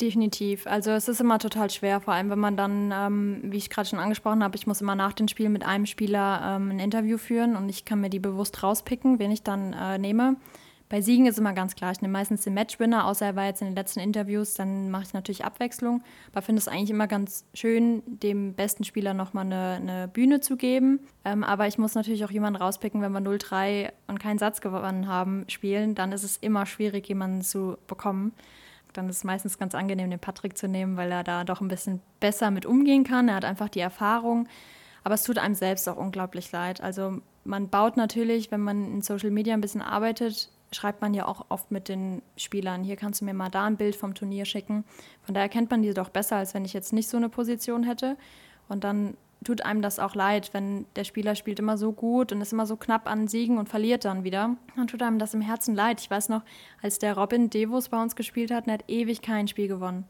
Definitiv. 0.00 0.66
Also 0.66 0.92
es 0.92 1.08
ist 1.08 1.20
immer 1.20 1.38
total 1.38 1.68
schwer, 1.68 2.00
vor 2.00 2.14
allem 2.14 2.30
wenn 2.30 2.38
man 2.38 2.56
dann, 2.56 2.92
ähm, 2.92 3.40
wie 3.44 3.58
ich 3.58 3.68
gerade 3.68 3.88
schon 3.88 3.98
angesprochen 3.98 4.42
habe, 4.42 4.56
ich 4.56 4.66
muss 4.66 4.80
immer 4.80 4.94
nach 4.94 5.12
dem 5.12 5.28
Spiel 5.28 5.50
mit 5.50 5.64
einem 5.64 5.84
Spieler 5.84 6.56
ähm, 6.56 6.70
ein 6.70 6.78
Interview 6.78 7.18
führen 7.18 7.54
und 7.54 7.68
ich 7.68 7.84
kann 7.84 8.00
mir 8.00 8.08
die 8.08 8.18
bewusst 8.18 8.62
rauspicken, 8.62 9.18
wen 9.18 9.30
ich 9.30 9.42
dann 9.42 9.74
äh, 9.74 9.98
nehme. 9.98 10.36
Bei 10.90 11.00
Siegen 11.00 11.26
ist 11.26 11.38
immer 11.38 11.52
ganz 11.52 11.76
klar, 11.76 11.92
ich 11.92 12.02
nehme 12.02 12.12
meistens 12.12 12.42
den 12.42 12.52
Matchwinner, 12.54 13.06
außer 13.06 13.24
er 13.24 13.36
war 13.36 13.46
jetzt 13.46 13.62
in 13.62 13.68
den 13.68 13.76
letzten 13.76 14.00
Interviews, 14.00 14.54
dann 14.54 14.90
mache 14.90 15.04
ich 15.04 15.12
natürlich 15.12 15.44
Abwechslung. 15.44 16.02
Aber 16.32 16.42
finde 16.42 16.58
es 16.58 16.66
eigentlich 16.66 16.90
immer 16.90 17.06
ganz 17.06 17.44
schön, 17.54 18.02
dem 18.06 18.54
besten 18.54 18.82
Spieler 18.82 19.14
nochmal 19.14 19.46
eine, 19.46 19.76
eine 19.76 20.08
Bühne 20.08 20.40
zu 20.40 20.56
geben. 20.56 20.98
Ähm, 21.24 21.44
aber 21.44 21.68
ich 21.68 21.78
muss 21.78 21.94
natürlich 21.94 22.24
auch 22.24 22.30
jemanden 22.32 22.60
rauspicken, 22.60 23.02
wenn 23.02 23.12
wir 23.12 23.20
0-3 23.20 23.92
und 24.08 24.18
keinen 24.18 24.38
Satz 24.40 24.60
gewonnen 24.60 25.06
haben, 25.06 25.44
spielen, 25.46 25.94
dann 25.94 26.10
ist 26.10 26.24
es 26.24 26.36
immer 26.38 26.66
schwierig, 26.66 27.08
jemanden 27.08 27.42
zu 27.42 27.78
bekommen. 27.86 28.32
Dann 28.92 29.08
ist 29.08 29.18
es 29.18 29.24
meistens 29.24 29.58
ganz 29.58 29.76
angenehm, 29.76 30.10
den 30.10 30.18
Patrick 30.18 30.58
zu 30.58 30.66
nehmen, 30.66 30.96
weil 30.96 31.12
er 31.12 31.22
da 31.22 31.44
doch 31.44 31.60
ein 31.60 31.68
bisschen 31.68 32.00
besser 32.18 32.50
mit 32.50 32.66
umgehen 32.66 33.04
kann. 33.04 33.28
Er 33.28 33.36
hat 33.36 33.44
einfach 33.44 33.68
die 33.68 33.78
Erfahrung. 33.78 34.48
Aber 35.04 35.14
es 35.14 35.22
tut 35.22 35.38
einem 35.38 35.54
selbst 35.54 35.88
auch 35.88 35.96
unglaublich 35.96 36.50
leid. 36.50 36.80
Also 36.80 37.20
man 37.44 37.68
baut 37.68 37.96
natürlich, 37.96 38.50
wenn 38.50 38.60
man 38.60 38.92
in 38.94 39.02
Social 39.02 39.30
Media 39.30 39.54
ein 39.54 39.60
bisschen 39.60 39.82
arbeitet, 39.82 40.50
schreibt 40.72 41.00
man 41.02 41.14
ja 41.14 41.26
auch 41.26 41.46
oft 41.48 41.70
mit 41.70 41.88
den 41.88 42.22
Spielern, 42.36 42.84
hier 42.84 42.96
kannst 42.96 43.20
du 43.20 43.24
mir 43.24 43.34
mal 43.34 43.48
da 43.48 43.64
ein 43.64 43.76
Bild 43.76 43.96
vom 43.96 44.14
Turnier 44.14 44.44
schicken. 44.44 44.84
Von 45.22 45.34
daher 45.34 45.48
kennt 45.48 45.70
man 45.70 45.82
die 45.82 45.92
doch 45.94 46.10
besser, 46.10 46.36
als 46.36 46.54
wenn 46.54 46.64
ich 46.64 46.72
jetzt 46.72 46.92
nicht 46.92 47.08
so 47.08 47.16
eine 47.16 47.28
Position 47.28 47.82
hätte. 47.82 48.16
Und 48.68 48.84
dann 48.84 49.16
tut 49.44 49.64
einem 49.64 49.82
das 49.82 49.98
auch 49.98 50.14
leid, 50.14 50.50
wenn 50.52 50.86
der 50.96 51.04
Spieler 51.04 51.34
spielt 51.34 51.58
immer 51.58 51.78
so 51.78 51.92
gut 51.92 52.30
und 52.30 52.40
ist 52.40 52.52
immer 52.52 52.66
so 52.66 52.76
knapp 52.76 53.08
an 53.08 53.26
Siegen 53.26 53.58
und 53.58 53.68
verliert 53.68 54.04
dann 54.04 54.22
wieder. 54.22 54.56
Dann 54.76 54.86
tut 54.86 55.02
einem 55.02 55.18
das 55.18 55.34
im 55.34 55.40
Herzen 55.40 55.74
leid. 55.74 56.00
Ich 56.00 56.10
weiß 56.10 56.28
noch, 56.28 56.42
als 56.82 56.98
der 56.98 57.16
Robin 57.16 57.50
Devos 57.50 57.88
bei 57.88 58.00
uns 58.00 58.16
gespielt 58.16 58.50
hat, 58.50 58.66
der 58.66 58.74
hat 58.74 58.84
ewig 58.88 59.22
kein 59.22 59.48
Spiel 59.48 59.68
gewonnen. 59.68 60.04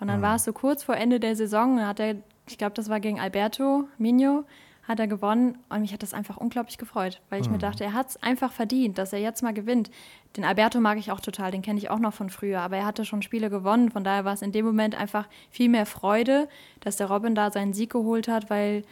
Und 0.00 0.08
dann 0.08 0.20
mhm. 0.20 0.24
war 0.24 0.36
es 0.36 0.44
so 0.44 0.52
kurz 0.52 0.84
vor 0.84 0.96
Ende 0.96 1.18
der 1.18 1.34
Saison, 1.34 1.84
hat 1.84 1.98
er, 1.98 2.16
ich 2.46 2.56
glaube, 2.56 2.74
das 2.74 2.88
war 2.88 3.00
gegen 3.00 3.18
Alberto 3.18 3.88
Mino, 3.98 4.44
hat 4.88 4.98
er 4.98 5.06
gewonnen 5.06 5.58
und 5.68 5.82
mich 5.82 5.92
hat 5.92 6.02
das 6.02 6.14
einfach 6.14 6.38
unglaublich 6.38 6.78
gefreut, 6.78 7.20
weil 7.28 7.42
ich 7.42 7.46
mhm. 7.46 7.54
mir 7.54 7.58
dachte, 7.58 7.84
er 7.84 7.92
hat 7.92 8.08
es 8.08 8.22
einfach 8.22 8.50
verdient, 8.50 8.96
dass 8.96 9.12
er 9.12 9.20
jetzt 9.20 9.42
mal 9.42 9.52
gewinnt. 9.52 9.90
Den 10.36 10.44
Alberto 10.44 10.80
mag 10.80 10.98
ich 10.98 11.12
auch 11.12 11.20
total, 11.20 11.50
den 11.50 11.60
kenne 11.60 11.78
ich 11.78 11.90
auch 11.90 11.98
noch 11.98 12.14
von 12.14 12.30
früher, 12.30 12.60
aber 12.60 12.78
er 12.78 12.86
hatte 12.86 13.04
schon 13.04 13.20
Spiele 13.20 13.50
gewonnen, 13.50 13.90
von 13.90 14.02
daher 14.02 14.24
war 14.24 14.32
es 14.32 14.40
in 14.40 14.50
dem 14.50 14.64
Moment 14.64 14.98
einfach 14.98 15.28
viel 15.50 15.68
mehr 15.68 15.84
Freude, 15.84 16.48
dass 16.80 16.96
der 16.96 17.08
Robin 17.08 17.34
da 17.34 17.50
seinen 17.50 17.74
Sieg 17.74 17.90
geholt 17.90 18.28
hat, 18.28 18.48
weil 18.48 18.82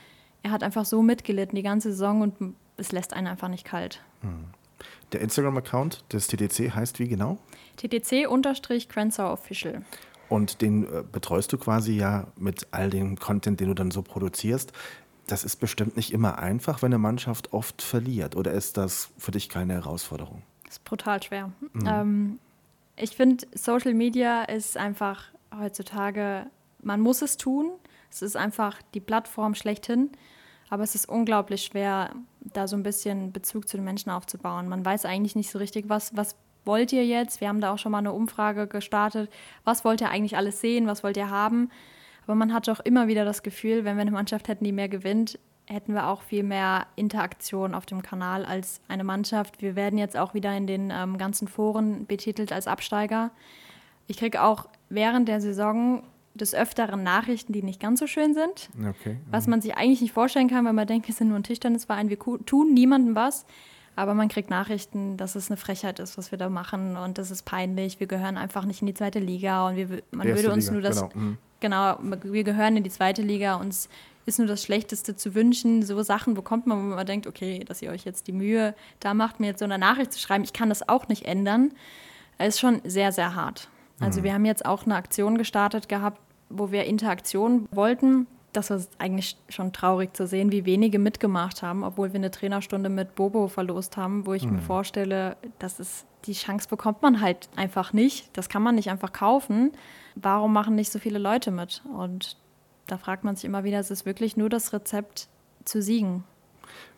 er 0.42 0.50
hat 0.50 0.62
einfach 0.62 0.84
so 0.84 1.02
mitgelitten 1.02 1.56
die 1.56 1.62
ganze 1.62 1.90
Saison 1.90 2.20
und 2.20 2.54
es 2.76 2.92
lässt 2.92 3.14
einen 3.14 3.26
einfach 3.26 3.48
nicht 3.48 3.64
kalt. 3.64 4.02
Mhm. 4.22 4.44
Der 5.12 5.22
Instagram-Account 5.22 6.04
des 6.12 6.26
TTC 6.26 6.74
heißt 6.74 6.98
wie 6.98 7.08
genau? 7.08 7.38
TTC-Crenshaw 7.78 9.32
Official. 9.32 9.82
Und 10.28 10.60
den 10.60 10.84
äh, 10.84 11.04
betreust 11.10 11.52
du 11.52 11.58
quasi 11.58 11.92
ja 11.92 12.26
mit 12.36 12.66
all 12.72 12.90
dem 12.90 13.16
Content, 13.16 13.60
den 13.60 13.68
du 13.68 13.74
dann 13.74 13.90
so 13.90 14.02
produzierst 14.02 14.72
das 15.26 15.44
ist 15.44 15.56
bestimmt 15.56 15.96
nicht 15.96 16.12
immer 16.12 16.38
einfach, 16.38 16.82
wenn 16.82 16.92
eine 16.92 16.98
Mannschaft 16.98 17.52
oft 17.52 17.82
verliert. 17.82 18.36
Oder 18.36 18.52
ist 18.52 18.76
das 18.76 19.10
für 19.18 19.30
dich 19.32 19.48
keine 19.48 19.74
Herausforderung? 19.74 20.42
Das 20.64 20.74
ist 20.74 20.84
brutal 20.84 21.22
schwer. 21.22 21.52
Mhm. 21.72 21.86
Ähm, 21.86 22.38
Ich 22.96 23.16
finde, 23.16 23.46
Social 23.54 23.94
Media 23.94 24.44
ist 24.44 24.76
einfach 24.76 25.24
heutzutage, 25.56 26.46
man 26.82 27.00
muss 27.00 27.22
es 27.22 27.36
tun. 27.36 27.72
Es 28.10 28.22
ist 28.22 28.36
einfach 28.36 28.80
die 28.94 29.00
Plattform 29.00 29.54
schlechthin. 29.54 30.10
Aber 30.68 30.82
es 30.82 30.94
ist 30.94 31.08
unglaublich 31.08 31.62
schwer, 31.62 32.10
da 32.40 32.66
so 32.66 32.76
ein 32.76 32.82
bisschen 32.82 33.32
Bezug 33.32 33.68
zu 33.68 33.76
den 33.76 33.84
Menschen 33.84 34.10
aufzubauen. 34.10 34.68
Man 34.68 34.84
weiß 34.84 35.04
eigentlich 35.04 35.36
nicht 35.36 35.50
so 35.50 35.58
richtig, 35.58 35.88
was, 35.88 36.16
was 36.16 36.34
wollt 36.64 36.92
ihr 36.92 37.06
jetzt? 37.06 37.40
Wir 37.40 37.48
haben 37.48 37.60
da 37.60 37.72
auch 37.72 37.78
schon 37.78 37.92
mal 37.92 37.98
eine 37.98 38.12
Umfrage 38.12 38.66
gestartet. 38.66 39.30
Was 39.62 39.84
wollt 39.84 40.00
ihr 40.00 40.10
eigentlich 40.10 40.36
alles 40.36 40.60
sehen? 40.60 40.86
Was 40.86 41.04
wollt 41.04 41.16
ihr 41.16 41.30
haben? 41.30 41.70
Aber 42.26 42.34
man 42.34 42.52
hat 42.52 42.68
doch 42.68 42.80
immer 42.80 43.08
wieder 43.08 43.24
das 43.24 43.42
Gefühl, 43.42 43.84
wenn 43.84 43.96
wir 43.96 44.02
eine 44.02 44.10
Mannschaft 44.10 44.48
hätten, 44.48 44.64
die 44.64 44.72
mehr 44.72 44.88
gewinnt, 44.88 45.38
hätten 45.66 45.94
wir 45.94 46.08
auch 46.08 46.22
viel 46.22 46.42
mehr 46.42 46.86
Interaktion 46.96 47.74
auf 47.74 47.86
dem 47.86 48.02
Kanal 48.02 48.44
als 48.44 48.80
eine 48.88 49.04
Mannschaft. 49.04 49.62
Wir 49.62 49.76
werden 49.76 49.98
jetzt 49.98 50.16
auch 50.16 50.34
wieder 50.34 50.56
in 50.56 50.66
den 50.66 50.92
ähm, 50.94 51.18
ganzen 51.18 51.48
Foren 51.48 52.06
betitelt 52.06 52.52
als 52.52 52.66
Absteiger. 52.66 53.30
Ich 54.06 54.16
kriege 54.16 54.42
auch 54.42 54.68
während 54.88 55.28
der 55.28 55.40
Saison 55.40 56.04
des 56.34 56.54
Öfteren 56.54 57.02
Nachrichten, 57.02 57.52
die 57.52 57.62
nicht 57.62 57.80
ganz 57.80 57.98
so 57.98 58.06
schön 58.06 58.34
sind. 58.34 58.68
Okay. 58.78 59.16
Was 59.30 59.46
man 59.46 59.60
sich 59.60 59.76
eigentlich 59.76 60.02
nicht 60.02 60.12
vorstellen 60.12 60.48
kann, 60.48 60.64
weil 60.64 60.72
man 60.72 60.86
denkt, 60.86 61.08
wir 61.08 61.14
sind 61.14 61.28
nur 61.28 61.38
ein 61.38 61.42
Tischtennisverein, 61.42 62.10
wir 62.10 62.18
tun 62.18 62.74
niemandem 62.74 63.14
was. 63.14 63.46
Aber 63.98 64.12
man 64.12 64.28
kriegt 64.28 64.50
Nachrichten, 64.50 65.16
dass 65.16 65.34
es 65.36 65.50
eine 65.50 65.56
Frechheit 65.56 65.98
ist, 66.00 66.18
was 66.18 66.30
wir 66.30 66.36
da 66.36 66.50
machen 66.50 66.98
und 66.98 67.16
das 67.16 67.30
ist 67.30 67.44
peinlich. 67.46 67.98
Wir 67.98 68.06
gehören 68.06 68.36
einfach 68.36 68.66
nicht 68.66 68.82
in 68.82 68.86
die 68.86 68.92
zweite 68.92 69.20
Liga 69.20 69.66
und 69.66 69.76
wir, 69.76 70.02
man 70.10 70.26
würde 70.26 70.52
uns 70.52 70.66
Liga, 70.66 70.72
nur 70.74 70.82
das, 70.82 71.08
genau. 71.08 71.36
Genau, 71.60 71.98
wir 72.00 72.44
gehören 72.44 72.76
in 72.76 72.84
die 72.84 72.90
zweite 72.90 73.22
Liga, 73.22 73.56
uns 73.56 73.88
ist 74.26 74.38
nur 74.38 74.48
das 74.48 74.62
Schlechteste 74.62 75.16
zu 75.16 75.34
wünschen. 75.34 75.82
So 75.82 76.02
Sachen 76.02 76.34
bekommt 76.34 76.66
man, 76.66 76.78
wo 76.78 76.94
man 76.96 77.06
denkt, 77.06 77.26
okay, 77.26 77.60
dass 77.64 77.80
ihr 77.80 77.90
euch 77.90 78.04
jetzt 78.04 78.26
die 78.26 78.32
Mühe 78.32 78.74
da 79.00 79.14
macht, 79.14 79.40
mir 79.40 79.46
jetzt 79.46 79.60
so 79.60 79.64
eine 79.64 79.78
Nachricht 79.78 80.12
zu 80.12 80.18
schreiben. 80.18 80.44
Ich 80.44 80.52
kann 80.52 80.68
das 80.68 80.88
auch 80.88 81.08
nicht 81.08 81.24
ändern. 81.24 81.72
Ist 82.38 82.60
schon 82.60 82.80
sehr, 82.84 83.12
sehr 83.12 83.34
hart. 83.34 83.68
Also 84.00 84.20
mhm. 84.20 84.24
wir 84.24 84.34
haben 84.34 84.44
jetzt 84.44 84.66
auch 84.66 84.84
eine 84.84 84.96
Aktion 84.96 85.38
gestartet 85.38 85.88
gehabt, 85.88 86.20
wo 86.48 86.70
wir 86.72 86.84
Interaktion 86.84 87.68
wollten. 87.70 88.26
Das 88.56 88.70
war 88.70 88.80
eigentlich 88.98 89.36
schon 89.50 89.72
traurig 89.72 90.16
zu 90.16 90.26
sehen, 90.26 90.50
wie 90.50 90.64
wenige 90.64 90.98
mitgemacht 90.98 91.62
haben, 91.62 91.84
obwohl 91.84 92.12
wir 92.12 92.18
eine 92.18 92.30
Trainerstunde 92.30 92.88
mit 92.88 93.14
Bobo 93.14 93.48
verlost 93.48 93.98
haben, 93.98 94.26
wo 94.26 94.32
ich 94.32 94.46
mhm. 94.46 94.54
mir 94.56 94.62
vorstelle, 94.62 95.36
das 95.58 95.78
ist 95.78 96.06
die 96.24 96.32
Chance 96.32 96.68
bekommt 96.68 97.02
man 97.02 97.20
halt 97.20 97.48
einfach 97.54 97.92
nicht. 97.92 98.36
Das 98.36 98.48
kann 98.48 98.62
man 98.62 98.74
nicht 98.74 98.90
einfach 98.90 99.12
kaufen. 99.12 99.72
Warum 100.14 100.52
machen 100.52 100.74
nicht 100.74 100.90
so 100.90 100.98
viele 100.98 101.18
Leute 101.18 101.50
mit? 101.50 101.82
Und 101.94 102.36
da 102.86 102.98
fragt 102.98 103.24
man 103.24 103.36
sich 103.36 103.44
immer 103.44 103.62
wieder, 103.62 103.78
ist 103.78 103.90
es 103.90 104.06
wirklich 104.06 104.36
nur 104.36 104.48
das 104.48 104.72
Rezept 104.72 105.28
zu 105.64 105.82
siegen? 105.82 106.24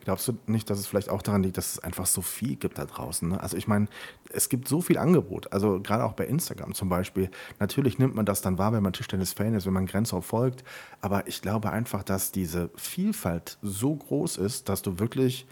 Glaubst 0.04 0.26
du 0.28 0.38
nicht, 0.46 0.70
dass 0.70 0.78
es 0.78 0.86
vielleicht 0.86 1.10
auch 1.10 1.22
daran 1.22 1.42
liegt, 1.42 1.58
dass 1.58 1.74
es 1.74 1.78
einfach 1.80 2.06
so 2.06 2.22
viel 2.22 2.56
gibt 2.56 2.78
da 2.78 2.86
draußen? 2.86 3.28
Ne? 3.28 3.40
Also 3.40 3.56
ich 3.56 3.68
meine, 3.68 3.88
es 4.30 4.48
gibt 4.48 4.68
so 4.68 4.80
viel 4.80 4.98
Angebot, 4.98 5.52
also 5.52 5.80
gerade 5.80 6.04
auch 6.04 6.14
bei 6.14 6.26
Instagram 6.26 6.74
zum 6.74 6.88
Beispiel. 6.88 7.30
Natürlich 7.58 7.98
nimmt 7.98 8.14
man 8.14 8.26
das 8.26 8.40
dann 8.40 8.58
wahr, 8.58 8.72
wenn 8.72 8.82
man 8.82 8.92
Tischtennis-Fan 8.92 9.54
ist, 9.54 9.66
wenn 9.66 9.72
man 9.72 9.86
Grenzen 9.86 10.22
folgt. 10.22 10.64
Aber 11.00 11.26
ich 11.26 11.42
glaube 11.42 11.70
einfach, 11.70 12.02
dass 12.02 12.32
diese 12.32 12.70
Vielfalt 12.76 13.58
so 13.62 13.94
groß 13.94 14.38
ist, 14.38 14.68
dass 14.68 14.82
du 14.82 14.98
wirklich 14.98 15.46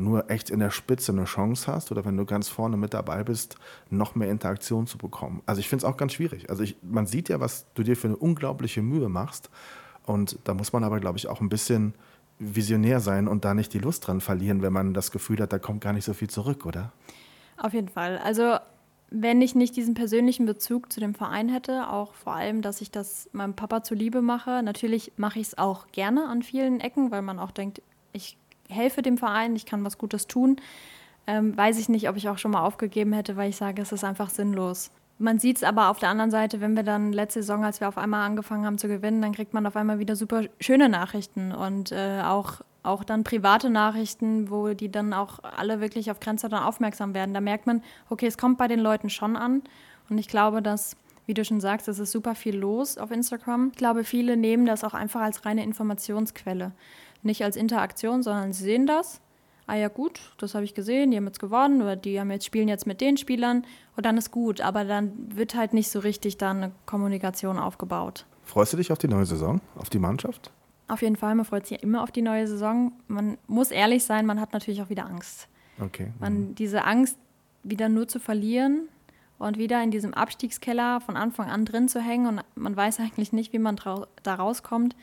nur 0.00 0.30
echt 0.30 0.50
in 0.50 0.60
der 0.60 0.70
Spitze 0.70 1.12
eine 1.12 1.24
Chance 1.24 1.70
hast 1.70 1.92
oder 1.92 2.04
wenn 2.04 2.16
du 2.16 2.24
ganz 2.24 2.48
vorne 2.48 2.76
mit 2.76 2.94
dabei 2.94 3.22
bist, 3.22 3.56
noch 3.90 4.14
mehr 4.14 4.30
Interaktion 4.30 4.86
zu 4.86 4.98
bekommen. 4.98 5.42
Also 5.46 5.60
ich 5.60 5.68
finde 5.68 5.84
es 5.84 5.92
auch 5.92 5.96
ganz 5.96 6.14
schwierig. 6.14 6.50
Also 6.50 6.62
ich, 6.62 6.76
man 6.82 7.06
sieht 7.06 7.28
ja, 7.28 7.38
was 7.40 7.66
du 7.74 7.82
dir 7.82 7.96
für 7.96 8.08
eine 8.08 8.16
unglaubliche 8.16 8.82
Mühe 8.82 9.08
machst. 9.08 9.50
Und 10.04 10.38
da 10.44 10.54
muss 10.54 10.72
man 10.72 10.82
aber, 10.82 10.98
glaube 10.98 11.18
ich, 11.18 11.28
auch 11.28 11.40
ein 11.40 11.48
bisschen 11.48 11.94
visionär 12.40 13.00
sein 13.00 13.28
und 13.28 13.44
da 13.44 13.54
nicht 13.54 13.72
die 13.72 13.78
Lust 13.78 14.06
dran 14.06 14.20
verlieren, 14.20 14.62
wenn 14.62 14.72
man 14.72 14.94
das 14.94 15.12
Gefühl 15.12 15.40
hat, 15.40 15.52
da 15.52 15.58
kommt 15.58 15.82
gar 15.82 15.92
nicht 15.92 16.04
so 16.04 16.14
viel 16.14 16.28
zurück, 16.28 16.66
oder? 16.66 16.92
Auf 17.56 17.74
jeden 17.74 17.88
Fall. 17.88 18.18
Also 18.18 18.56
wenn 19.10 19.42
ich 19.42 19.54
nicht 19.54 19.76
diesen 19.76 19.94
persönlichen 19.94 20.46
Bezug 20.46 20.92
zu 20.92 21.00
dem 21.00 21.14
Verein 21.14 21.48
hätte, 21.48 21.90
auch 21.90 22.14
vor 22.14 22.34
allem, 22.34 22.62
dass 22.62 22.80
ich 22.80 22.90
das 22.90 23.28
meinem 23.32 23.54
Papa 23.54 23.82
zuliebe 23.82 24.22
mache, 24.22 24.62
natürlich 24.62 25.12
mache 25.16 25.40
ich 25.40 25.48
es 25.48 25.58
auch 25.58 25.88
gerne 25.92 26.28
an 26.28 26.42
vielen 26.42 26.80
Ecken, 26.80 27.10
weil 27.10 27.22
man 27.22 27.38
auch 27.38 27.50
denkt, 27.50 27.82
ich 28.12 28.38
helfe 28.68 29.02
dem 29.02 29.18
Verein, 29.18 29.56
ich 29.56 29.66
kann 29.66 29.84
was 29.84 29.98
Gutes 29.98 30.26
tun. 30.28 30.56
Ähm, 31.26 31.56
weiß 31.56 31.78
ich 31.78 31.88
nicht, 31.88 32.08
ob 32.08 32.16
ich 32.16 32.28
auch 32.28 32.38
schon 32.38 32.52
mal 32.52 32.62
aufgegeben 32.62 33.12
hätte, 33.12 33.36
weil 33.36 33.50
ich 33.50 33.56
sage, 33.56 33.82
es 33.82 33.92
ist 33.92 34.04
einfach 34.04 34.30
sinnlos. 34.30 34.90
Man 35.22 35.38
sieht 35.38 35.58
es 35.58 35.64
aber 35.64 35.90
auf 35.90 35.98
der 35.98 36.08
anderen 36.08 36.30
Seite, 36.30 36.62
wenn 36.62 36.74
wir 36.76 36.82
dann 36.82 37.12
letzte 37.12 37.42
Saison, 37.42 37.62
als 37.62 37.78
wir 37.78 37.88
auf 37.88 37.98
einmal 37.98 38.26
angefangen 38.26 38.64
haben 38.64 38.78
zu 38.78 38.88
gewinnen, 38.88 39.20
dann 39.20 39.34
kriegt 39.34 39.52
man 39.52 39.66
auf 39.66 39.76
einmal 39.76 39.98
wieder 39.98 40.16
super 40.16 40.44
schöne 40.60 40.88
Nachrichten 40.88 41.52
und 41.52 41.92
äh, 41.92 42.22
auch, 42.24 42.62
auch 42.82 43.04
dann 43.04 43.22
private 43.22 43.68
Nachrichten, 43.68 44.50
wo 44.50 44.72
die 44.72 44.90
dann 44.90 45.12
auch 45.12 45.40
alle 45.42 45.82
wirklich 45.82 46.10
auf 46.10 46.20
Grenze 46.20 46.48
dann 46.48 46.62
aufmerksam 46.62 47.12
werden. 47.12 47.34
Da 47.34 47.42
merkt 47.42 47.66
man, 47.66 47.82
okay, 48.08 48.26
es 48.26 48.38
kommt 48.38 48.56
bei 48.56 48.66
den 48.66 48.80
Leuten 48.80 49.10
schon 49.10 49.36
an. 49.36 49.60
Und 50.08 50.16
ich 50.16 50.26
glaube, 50.26 50.62
dass, 50.62 50.96
wie 51.26 51.34
du 51.34 51.44
schon 51.44 51.60
sagst, 51.60 51.86
es 51.88 51.98
ist 51.98 52.12
super 52.12 52.34
viel 52.34 52.56
los 52.56 52.96
auf 52.96 53.10
Instagram. 53.10 53.72
Ich 53.72 53.78
glaube, 53.78 54.04
viele 54.04 54.38
nehmen 54.38 54.64
das 54.64 54.84
auch 54.84 54.94
einfach 54.94 55.20
als 55.20 55.44
reine 55.44 55.62
Informationsquelle. 55.64 56.72
Nicht 57.22 57.44
als 57.44 57.56
Interaktion, 57.56 58.22
sondern 58.22 58.54
sie 58.54 58.64
sehen 58.64 58.86
das 58.86 59.20
ah 59.66 59.74
ja 59.74 59.88
gut, 59.88 60.20
das 60.38 60.54
habe 60.54 60.64
ich 60.64 60.74
gesehen, 60.74 61.10
die 61.10 61.16
haben 61.16 61.26
jetzt 61.26 61.40
gewonnen 61.40 61.82
oder 61.82 61.96
die 61.96 62.18
haben 62.18 62.30
jetzt 62.30 62.44
spielen 62.44 62.68
jetzt 62.68 62.86
mit 62.86 63.00
den 63.00 63.16
Spielern 63.16 63.64
und 63.96 64.06
dann 64.06 64.16
ist 64.16 64.30
gut, 64.30 64.60
aber 64.60 64.84
dann 64.84 65.12
wird 65.34 65.54
halt 65.54 65.74
nicht 65.74 65.90
so 65.90 66.00
richtig 66.00 66.38
da 66.38 66.50
eine 66.50 66.72
Kommunikation 66.86 67.58
aufgebaut. 67.58 68.26
Freust 68.44 68.72
du 68.72 68.76
dich 68.76 68.90
auf 68.90 68.98
die 68.98 69.08
neue 69.08 69.26
Saison, 69.26 69.60
auf 69.76 69.90
die 69.90 69.98
Mannschaft? 69.98 70.50
Auf 70.88 71.02
jeden 71.02 71.16
Fall, 71.16 71.34
man 71.36 71.44
freut 71.44 71.66
sich 71.66 71.78
ja 71.78 71.82
immer 71.82 72.02
auf 72.02 72.10
die 72.10 72.22
neue 72.22 72.48
Saison. 72.48 72.92
Man 73.06 73.38
muss 73.46 73.70
ehrlich 73.70 74.02
sein, 74.02 74.26
man 74.26 74.40
hat 74.40 74.52
natürlich 74.52 74.82
auch 74.82 74.90
wieder 74.90 75.06
Angst. 75.06 75.46
Okay. 75.80 76.12
Man, 76.18 76.48
mhm. 76.48 76.54
diese 76.56 76.84
Angst, 76.84 77.16
wieder 77.62 77.88
nur 77.88 78.08
zu 78.08 78.18
verlieren 78.18 78.88
und 79.38 79.58
wieder 79.58 79.82
in 79.82 79.90
diesem 79.90 80.14
Abstiegskeller 80.14 81.00
von 81.00 81.16
Anfang 81.16 81.48
an 81.48 81.64
drin 81.64 81.88
zu 81.88 82.00
hängen 82.00 82.26
und 82.26 82.40
man 82.54 82.76
weiß 82.76 83.00
eigentlich 83.00 83.32
nicht, 83.32 83.52
wie 83.52 83.58
man 83.58 83.76
da 84.22 84.34
rauskommt, 84.34 84.96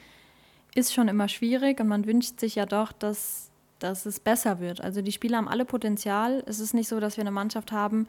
ist 0.76 0.94
schon 0.94 1.08
immer 1.08 1.28
schwierig 1.28 1.80
und 1.80 1.88
man 1.88 2.06
wünscht 2.06 2.40
sich 2.40 2.56
ja 2.56 2.66
doch, 2.66 2.92
dass 2.92 3.47
dass 3.80 4.06
es 4.06 4.20
besser 4.20 4.60
wird. 4.60 4.82
Also 4.82 5.02
die 5.02 5.12
Spieler 5.12 5.38
haben 5.38 5.48
alle 5.48 5.66
Potenzial. 5.66 6.44
Es 6.46 6.60
ist 6.60 6.74
nicht 6.74 6.88
so, 6.88 7.00
dass 7.00 7.18
wir 7.18 7.22
eine 7.22 7.32
Mannschaft 7.32 7.72
haben, 7.72 8.08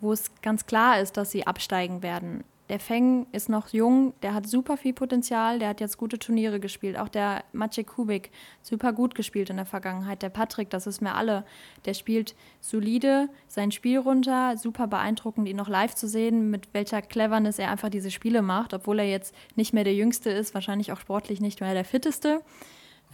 wo 0.00 0.12
es 0.12 0.30
ganz 0.42 0.66
klar 0.66 1.00
ist, 1.00 1.16
dass 1.16 1.30
sie 1.30 1.46
absteigen 1.46 2.02
werden. 2.02 2.44
Der 2.68 2.80
Feng 2.80 3.26
ist 3.30 3.48
noch 3.48 3.68
jung, 3.68 4.12
der 4.22 4.34
hat 4.34 4.48
super 4.48 4.76
viel 4.76 4.92
Potenzial, 4.92 5.60
der 5.60 5.68
hat 5.68 5.80
jetzt 5.80 5.98
gute 5.98 6.18
Turniere 6.18 6.58
gespielt. 6.58 6.98
Auch 6.98 7.08
der 7.08 7.44
Maciej 7.52 7.84
Kubik, 7.84 8.32
super 8.60 8.92
gut 8.92 9.14
gespielt 9.14 9.50
in 9.50 9.56
der 9.56 9.66
Vergangenheit. 9.66 10.20
Der 10.20 10.30
Patrick, 10.30 10.68
das 10.70 10.88
ist 10.88 11.00
mir 11.00 11.14
alle, 11.14 11.44
der 11.84 11.94
spielt 11.94 12.34
solide 12.60 13.28
sein 13.46 13.70
Spiel 13.70 14.00
runter, 14.00 14.56
super 14.56 14.88
beeindruckend, 14.88 15.48
ihn 15.48 15.56
noch 15.56 15.68
live 15.68 15.94
zu 15.94 16.08
sehen, 16.08 16.50
mit 16.50 16.74
welcher 16.74 17.02
Cleverness 17.02 17.60
er 17.60 17.70
einfach 17.70 17.88
diese 17.88 18.10
Spiele 18.10 18.42
macht, 18.42 18.74
obwohl 18.74 18.98
er 18.98 19.08
jetzt 19.08 19.32
nicht 19.54 19.72
mehr 19.72 19.84
der 19.84 19.94
Jüngste 19.94 20.30
ist, 20.30 20.52
wahrscheinlich 20.52 20.90
auch 20.90 20.98
sportlich 20.98 21.40
nicht 21.40 21.60
mehr 21.60 21.72
der 21.72 21.84
Fitteste. 21.84 22.40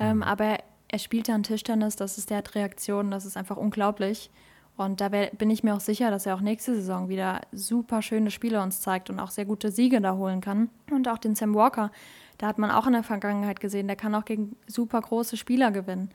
Ähm, 0.00 0.16
mhm. 0.16 0.22
aber 0.22 0.58
er 0.92 0.98
spielt 0.98 1.28
dann 1.28 1.42
Tischtennis, 1.42 1.96
das 1.96 2.18
ist 2.18 2.30
der 2.30 2.44
Reaktion, 2.54 3.10
das 3.10 3.24
ist 3.24 3.36
einfach 3.36 3.56
unglaublich. 3.56 4.30
Und 4.76 5.00
da 5.00 5.08
bin 5.08 5.50
ich 5.50 5.64
mir 5.64 5.74
auch 5.74 5.80
sicher, 5.80 6.10
dass 6.10 6.26
er 6.26 6.34
auch 6.34 6.40
nächste 6.40 6.74
Saison 6.74 7.08
wieder 7.08 7.40
super 7.50 8.02
schöne 8.02 8.30
Spiele 8.30 8.62
uns 8.62 8.80
zeigt 8.80 9.10
und 9.10 9.18
auch 9.18 9.30
sehr 9.30 9.46
gute 9.46 9.70
Siege 9.70 10.00
da 10.00 10.14
holen 10.14 10.40
kann. 10.40 10.68
Und 10.90 11.08
auch 11.08 11.18
den 11.18 11.34
Sam 11.34 11.54
Walker, 11.54 11.90
da 12.36 12.46
hat 12.46 12.58
man 12.58 12.70
auch 12.70 12.86
in 12.86 12.92
der 12.92 13.02
Vergangenheit 13.02 13.60
gesehen, 13.60 13.86
der 13.86 13.96
kann 13.96 14.14
auch 14.14 14.24
gegen 14.24 14.56
super 14.66 15.00
große 15.00 15.36
Spieler 15.36 15.70
gewinnen. 15.70 16.10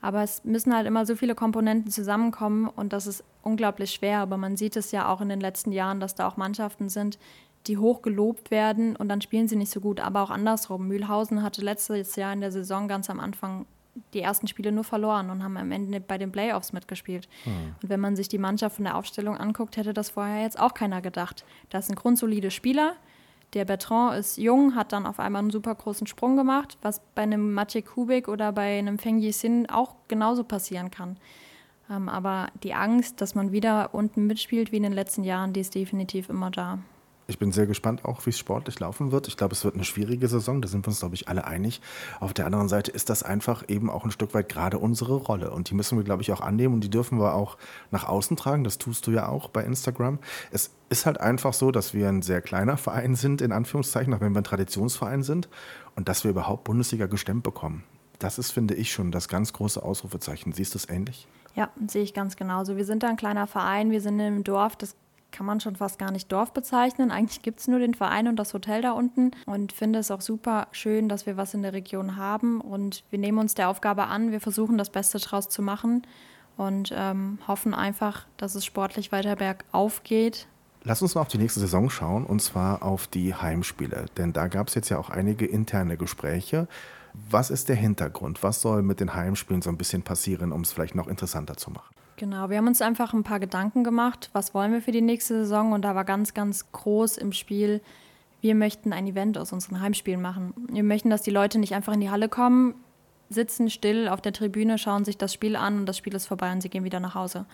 Aber 0.00 0.22
es 0.22 0.44
müssen 0.44 0.74
halt 0.74 0.86
immer 0.86 1.06
so 1.06 1.14
viele 1.14 1.34
Komponenten 1.34 1.90
zusammenkommen 1.90 2.68
und 2.68 2.92
das 2.92 3.06
ist 3.06 3.24
unglaublich 3.42 3.92
schwer. 3.92 4.18
Aber 4.18 4.36
man 4.36 4.56
sieht 4.56 4.76
es 4.76 4.90
ja 4.90 5.08
auch 5.08 5.20
in 5.20 5.28
den 5.28 5.40
letzten 5.40 5.70
Jahren, 5.70 6.00
dass 6.00 6.16
da 6.16 6.26
auch 6.26 6.36
Mannschaften 6.36 6.88
sind, 6.88 7.18
die 7.66 7.78
hoch 7.78 8.02
gelobt 8.02 8.50
werden 8.50 8.96
und 8.96 9.08
dann 9.08 9.20
spielen 9.20 9.48
sie 9.48 9.56
nicht 9.56 9.72
so 9.72 9.80
gut. 9.80 10.00
Aber 10.00 10.22
auch 10.22 10.30
andersrum. 10.30 10.88
Mühlhausen 10.88 11.42
hatte 11.42 11.62
letztes 11.62 12.16
Jahr 12.16 12.32
in 12.32 12.40
der 12.40 12.52
Saison 12.52 12.88
ganz 12.88 13.08
am 13.08 13.20
Anfang 13.20 13.66
die 14.14 14.20
ersten 14.20 14.46
Spiele 14.46 14.72
nur 14.72 14.84
verloren 14.84 15.30
und 15.30 15.42
haben 15.42 15.56
am 15.56 15.72
Ende 15.72 16.00
bei 16.00 16.18
den 16.18 16.32
Playoffs 16.32 16.72
mitgespielt. 16.72 17.28
Mhm. 17.44 17.74
Und 17.82 17.88
wenn 17.88 18.00
man 18.00 18.16
sich 18.16 18.28
die 18.28 18.38
Mannschaft 18.38 18.76
von 18.76 18.84
der 18.84 18.96
Aufstellung 18.96 19.36
anguckt, 19.36 19.76
hätte 19.76 19.92
das 19.92 20.10
vorher 20.10 20.42
jetzt 20.42 20.58
auch 20.58 20.74
keiner 20.74 21.00
gedacht. 21.00 21.44
Das 21.70 21.86
sind 21.86 21.96
grundsolide 21.96 22.50
Spieler. 22.50 22.94
Der 23.54 23.64
Bertrand 23.64 24.18
ist 24.18 24.38
jung, 24.38 24.74
hat 24.74 24.92
dann 24.92 25.06
auf 25.06 25.20
einmal 25.20 25.40
einen 25.40 25.50
super 25.50 25.74
großen 25.74 26.06
Sprung 26.06 26.36
gemacht, 26.36 26.78
was 26.82 27.00
bei 27.14 27.22
einem 27.22 27.54
Maciej 27.54 27.82
Kubik 27.82 28.28
oder 28.28 28.52
bei 28.52 28.78
einem 28.78 28.98
Feng 28.98 29.18
Yisin 29.18 29.68
auch 29.70 29.94
genauso 30.08 30.44
passieren 30.44 30.90
kann. 30.90 31.16
Ähm, 31.90 32.08
aber 32.08 32.48
die 32.62 32.74
Angst, 32.74 33.20
dass 33.20 33.34
man 33.34 33.52
wieder 33.52 33.94
unten 33.94 34.26
mitspielt 34.26 34.72
wie 34.72 34.78
in 34.78 34.82
den 34.82 34.92
letzten 34.92 35.24
Jahren, 35.24 35.52
die 35.52 35.60
ist 35.60 35.74
definitiv 35.74 36.28
immer 36.28 36.50
da. 36.50 36.78
Ich 37.28 37.38
bin 37.38 37.50
sehr 37.50 37.66
gespannt 37.66 38.04
auch, 38.04 38.24
wie 38.24 38.30
es 38.30 38.38
sportlich 38.38 38.78
laufen 38.78 39.10
wird. 39.10 39.26
Ich 39.26 39.36
glaube, 39.36 39.52
es 39.52 39.64
wird 39.64 39.74
eine 39.74 39.84
schwierige 39.84 40.28
Saison, 40.28 40.62
da 40.62 40.68
sind 40.68 40.84
wir 40.84 40.88
uns, 40.88 41.00
glaube 41.00 41.16
ich, 41.16 41.28
alle 41.28 41.44
einig. 41.44 41.80
Auf 42.20 42.32
der 42.32 42.46
anderen 42.46 42.68
Seite 42.68 42.92
ist 42.92 43.10
das 43.10 43.24
einfach 43.24 43.64
eben 43.68 43.90
auch 43.90 44.04
ein 44.04 44.12
Stück 44.12 44.32
weit 44.32 44.48
gerade 44.48 44.78
unsere 44.78 45.16
Rolle. 45.16 45.50
Und 45.50 45.68
die 45.68 45.74
müssen 45.74 45.98
wir, 45.98 46.04
glaube 46.04 46.22
ich, 46.22 46.32
auch 46.32 46.40
annehmen 46.40 46.74
und 46.74 46.82
die 46.82 46.90
dürfen 46.90 47.18
wir 47.18 47.34
auch 47.34 47.58
nach 47.90 48.04
außen 48.04 48.36
tragen. 48.36 48.62
Das 48.62 48.78
tust 48.78 49.06
du 49.06 49.10
ja 49.10 49.28
auch 49.28 49.48
bei 49.48 49.64
Instagram. 49.64 50.20
Es 50.52 50.70
ist 50.88 51.04
halt 51.04 51.20
einfach 51.20 51.52
so, 51.52 51.72
dass 51.72 51.94
wir 51.94 52.08
ein 52.08 52.22
sehr 52.22 52.40
kleiner 52.40 52.76
Verein 52.76 53.16
sind, 53.16 53.40
in 53.40 53.50
Anführungszeichen, 53.50 54.14
auch 54.14 54.20
wenn 54.20 54.32
wir 54.32 54.40
ein 54.40 54.44
Traditionsverein 54.44 55.24
sind 55.24 55.48
und 55.96 56.08
dass 56.08 56.22
wir 56.22 56.30
überhaupt 56.30 56.62
Bundesliga 56.64 57.06
gestemmt 57.06 57.42
bekommen. 57.42 57.82
Das 58.20 58.38
ist, 58.38 58.52
finde 58.52 58.74
ich, 58.74 58.92
schon 58.92 59.10
das 59.10 59.26
ganz 59.28 59.52
große 59.52 59.82
Ausrufezeichen. 59.82 60.52
Siehst 60.52 60.74
du 60.74 60.78
es 60.78 60.88
ähnlich? 60.88 61.26
Ja, 61.56 61.70
sehe 61.86 62.02
ich 62.02 62.14
ganz 62.14 62.36
genauso. 62.36 62.76
Wir 62.76 62.84
sind 62.84 63.02
da 63.02 63.08
ein 63.08 63.16
kleiner 63.16 63.46
Verein, 63.46 63.90
wir 63.90 64.00
sind 64.00 64.20
im 64.20 64.44
Dorf, 64.44 64.76
das 64.76 64.94
kann 65.36 65.44
man 65.46 65.60
schon 65.60 65.76
fast 65.76 65.98
gar 65.98 66.10
nicht 66.10 66.32
Dorf 66.32 66.52
bezeichnen. 66.52 67.10
Eigentlich 67.10 67.42
gibt 67.42 67.60
es 67.60 67.68
nur 67.68 67.78
den 67.78 67.92
Verein 67.92 68.26
und 68.26 68.36
das 68.36 68.54
Hotel 68.54 68.80
da 68.80 68.92
unten 68.92 69.32
und 69.44 69.70
finde 69.72 69.98
es 69.98 70.10
auch 70.10 70.22
super 70.22 70.68
schön, 70.72 71.10
dass 71.10 71.26
wir 71.26 71.36
was 71.36 71.52
in 71.52 71.60
der 71.60 71.74
Region 71.74 72.16
haben 72.16 72.62
und 72.62 73.04
wir 73.10 73.18
nehmen 73.18 73.38
uns 73.38 73.54
der 73.54 73.68
Aufgabe 73.68 74.06
an, 74.06 74.32
wir 74.32 74.40
versuchen 74.40 74.78
das 74.78 74.88
Beste 74.88 75.18
daraus 75.18 75.50
zu 75.50 75.60
machen 75.60 76.06
und 76.56 76.90
ähm, 76.96 77.38
hoffen 77.46 77.74
einfach, 77.74 78.26
dass 78.38 78.54
es 78.54 78.64
sportlich 78.64 79.12
weiter 79.12 79.36
bergauf 79.36 80.04
geht. 80.04 80.48
Lass 80.84 81.02
uns 81.02 81.14
mal 81.14 81.20
auf 81.20 81.28
die 81.28 81.38
nächste 81.38 81.60
Saison 81.60 81.90
schauen 81.90 82.24
und 82.24 82.40
zwar 82.40 82.82
auf 82.82 83.06
die 83.06 83.34
Heimspiele, 83.34 84.06
denn 84.16 84.32
da 84.32 84.48
gab 84.48 84.68
es 84.68 84.74
jetzt 84.74 84.88
ja 84.88 84.96
auch 84.96 85.10
einige 85.10 85.44
interne 85.44 85.98
Gespräche. 85.98 86.66
Was 87.28 87.50
ist 87.50 87.68
der 87.68 87.76
Hintergrund? 87.76 88.42
Was 88.42 88.62
soll 88.62 88.82
mit 88.82 89.00
den 89.00 89.14
Heimspielen 89.14 89.60
so 89.60 89.68
ein 89.68 89.76
bisschen 89.76 90.00
passieren, 90.00 90.50
um 90.52 90.62
es 90.62 90.72
vielleicht 90.72 90.94
noch 90.94 91.08
interessanter 91.08 91.58
zu 91.58 91.70
machen? 91.70 91.94
Genau, 92.16 92.48
wir 92.48 92.56
haben 92.56 92.66
uns 92.66 92.80
einfach 92.80 93.12
ein 93.12 93.24
paar 93.24 93.40
Gedanken 93.40 93.84
gemacht, 93.84 94.30
was 94.32 94.54
wollen 94.54 94.72
wir 94.72 94.80
für 94.80 94.92
die 94.92 95.02
nächste 95.02 95.34
Saison 95.40 95.72
und 95.72 95.82
da 95.82 95.94
war 95.94 96.04
ganz, 96.04 96.32
ganz 96.32 96.72
groß 96.72 97.18
im 97.18 97.32
Spiel, 97.32 97.82
wir 98.40 98.54
möchten 98.54 98.92
ein 98.92 99.06
Event 99.06 99.36
aus 99.36 99.52
unseren 99.52 99.80
Heimspielen 99.80 100.22
machen. 100.22 100.54
Wir 100.70 100.82
möchten, 100.82 101.10
dass 101.10 101.22
die 101.22 101.30
Leute 101.30 101.58
nicht 101.58 101.74
einfach 101.74 101.92
in 101.92 102.00
die 102.00 102.10
Halle 102.10 102.28
kommen, 102.28 102.74
sitzen 103.28 103.70
still 103.70 104.08
auf 104.08 104.20
der 104.20 104.32
Tribüne, 104.32 104.78
schauen 104.78 105.04
sich 105.04 105.18
das 105.18 105.34
Spiel 105.34 105.56
an 105.56 105.80
und 105.80 105.86
das 105.86 105.98
Spiel 105.98 106.14
ist 106.14 106.26
vorbei 106.26 106.52
und 106.52 106.62
sie 106.62 106.68
gehen 106.68 106.84
wieder 106.84 107.00
nach 107.00 107.14
Hause. 107.14 107.44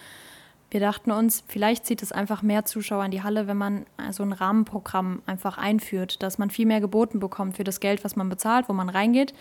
Wir 0.70 0.80
dachten 0.80 1.10
uns, 1.10 1.44
vielleicht 1.48 1.84
zieht 1.84 2.02
es 2.02 2.12
einfach 2.12 2.42
mehr 2.42 2.64
Zuschauer 2.64 3.04
in 3.04 3.10
die 3.10 3.22
Halle, 3.22 3.46
wenn 3.46 3.58
man 3.58 3.86
so 4.10 4.22
ein 4.22 4.32
Rahmenprogramm 4.32 5.22
einfach 5.26 5.58
einführt, 5.58 6.22
dass 6.22 6.38
man 6.38 6.50
viel 6.50 6.66
mehr 6.66 6.80
geboten 6.80 7.20
bekommt 7.20 7.56
für 7.56 7.64
das 7.64 7.80
Geld, 7.80 8.04
was 8.04 8.16
man 8.16 8.28
bezahlt, 8.28 8.68
wo 8.68 8.72
man 8.72 8.88
reingeht. 8.88 9.34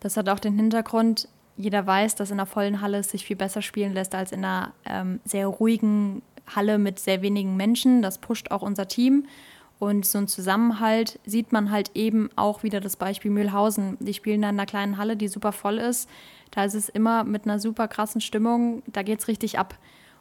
Das 0.00 0.16
hat 0.16 0.28
auch 0.28 0.38
den 0.38 0.56
Hintergrund, 0.56 1.28
jeder 1.58 1.86
weiß, 1.86 2.14
dass 2.14 2.30
in 2.30 2.38
einer 2.38 2.46
vollen 2.46 2.80
Halle 2.80 2.98
es 2.98 3.10
sich 3.10 3.26
viel 3.26 3.36
besser 3.36 3.60
spielen 3.60 3.92
lässt 3.92 4.14
als 4.14 4.32
in 4.32 4.44
einer 4.44 4.72
ähm, 4.86 5.20
sehr 5.24 5.48
ruhigen 5.48 6.22
Halle 6.46 6.78
mit 6.78 6.98
sehr 6.98 7.20
wenigen 7.20 7.56
Menschen. 7.56 8.00
Das 8.00 8.18
pusht 8.18 8.50
auch 8.50 8.62
unser 8.62 8.88
Team. 8.88 9.26
Und 9.80 10.06
so 10.06 10.18
ein 10.18 10.28
Zusammenhalt 10.28 11.20
sieht 11.26 11.52
man 11.52 11.70
halt 11.70 11.90
eben 11.94 12.30
auch 12.36 12.62
wieder 12.62 12.80
das 12.80 12.96
Beispiel 12.96 13.30
Mühlhausen. 13.30 13.96
Die 14.00 14.14
spielen 14.14 14.42
da 14.42 14.48
in 14.48 14.54
einer 14.54 14.66
kleinen 14.66 14.98
Halle, 14.98 15.16
die 15.16 15.28
super 15.28 15.52
voll 15.52 15.78
ist. 15.78 16.08
Da 16.52 16.64
ist 16.64 16.74
es 16.74 16.88
immer 16.88 17.24
mit 17.24 17.44
einer 17.44 17.58
super 17.58 17.88
krassen 17.88 18.20
Stimmung, 18.20 18.82
da 18.86 19.02
geht 19.02 19.20
es 19.20 19.28
richtig 19.28 19.58
ab. 19.58 19.74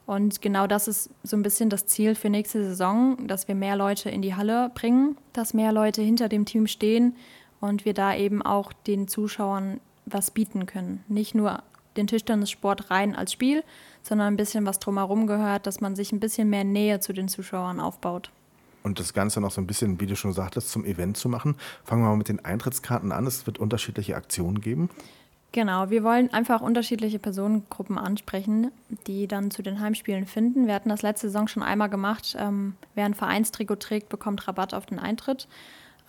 Und 0.06 0.42
genau 0.42 0.68
das 0.68 0.88
ist 0.88 1.10
so 1.24 1.36
ein 1.36 1.44
bisschen 1.44 1.70
das 1.70 1.86
Ziel 1.86 2.16
für 2.16 2.30
nächste 2.30 2.64
Saison, 2.64 3.28
dass 3.28 3.48
wir 3.48 3.56
mehr 3.56 3.76
Leute 3.76 4.10
in 4.10 4.22
die 4.22 4.36
Halle 4.36 4.72
bringen, 4.74 5.18
dass 5.34 5.54
mehr 5.54 5.72
Leute 5.72 6.02
hinter 6.02 6.30
dem 6.30 6.46
Team 6.46 6.68
stehen 6.68 7.16
und 7.60 7.84
wir 7.84 7.94
da 7.94 8.16
eben 8.16 8.42
auch 8.42 8.72
den 8.72 9.08
Zuschauern 9.08 9.80
was 10.10 10.32
bieten 10.32 10.66
können. 10.66 11.04
Nicht 11.08 11.36
nur 11.36 11.64
den 11.98 12.08
Tischtennissport 12.08 12.92
rein 12.92 13.16
als 13.16 13.34
Spiel, 13.34 13.64
sondern 14.04 14.34
ein 14.34 14.38
bisschen 14.38 14.66
was 14.66 14.80
drumherum 14.80 15.28
gehört, 15.28 15.68
dass 15.68 15.82
man 15.82 15.96
sich 15.96 16.12
ein 16.12 16.20
bisschen 16.20 16.50
mehr 16.50 16.64
Nähe 16.64 17.00
zu 17.00 17.14
den 17.14 17.28
Zuschauern 17.28 17.80
aufbaut. 17.80 18.32
Und 18.84 19.00
das 19.00 19.14
Ganze 19.14 19.42
noch 19.42 19.52
so 19.52 19.60
ein 19.60 19.68
bisschen, 19.68 20.00
wie 20.00 20.06
du 20.06 20.16
schon 20.16 20.32
sagtest, 20.32 20.72
zum 20.72 20.86
Event 20.86 21.18
zu 21.18 21.28
machen. 21.28 21.56
Fangen 21.84 22.04
wir 22.04 22.10
mal 22.10 22.16
mit 22.16 22.30
den 22.30 22.44
Eintrittskarten 22.46 23.12
an. 23.12 23.28
Es 23.28 23.46
wird 23.46 23.58
unterschiedliche 23.58 24.16
Aktionen 24.16 24.62
geben. 24.62 24.90
Genau, 25.52 25.90
wir 25.90 26.04
wollen 26.04 26.32
einfach 26.32 26.62
unterschiedliche 26.62 27.20
Personengruppen 27.20 27.98
ansprechen, 27.98 28.72
die 29.08 29.28
dann 29.28 29.50
zu 29.50 29.64
den 29.64 29.80
Heimspielen 29.80 30.26
finden. 30.26 30.68
Wir 30.68 30.76
hatten 30.76 30.90
das 30.90 31.02
letzte 31.02 31.28
Saison 31.28 31.48
schon 31.48 31.64
einmal 31.64 31.90
gemacht. 31.90 32.36
Ähm, 32.40 32.76
wer 32.96 33.06
ein 33.06 33.14
Vereinstrikot 33.14 33.78
trägt, 33.78 34.10
bekommt 34.10 34.48
Rabatt 34.48 34.74
auf 34.74 34.86
den 34.86 35.00
Eintritt. 35.00 35.48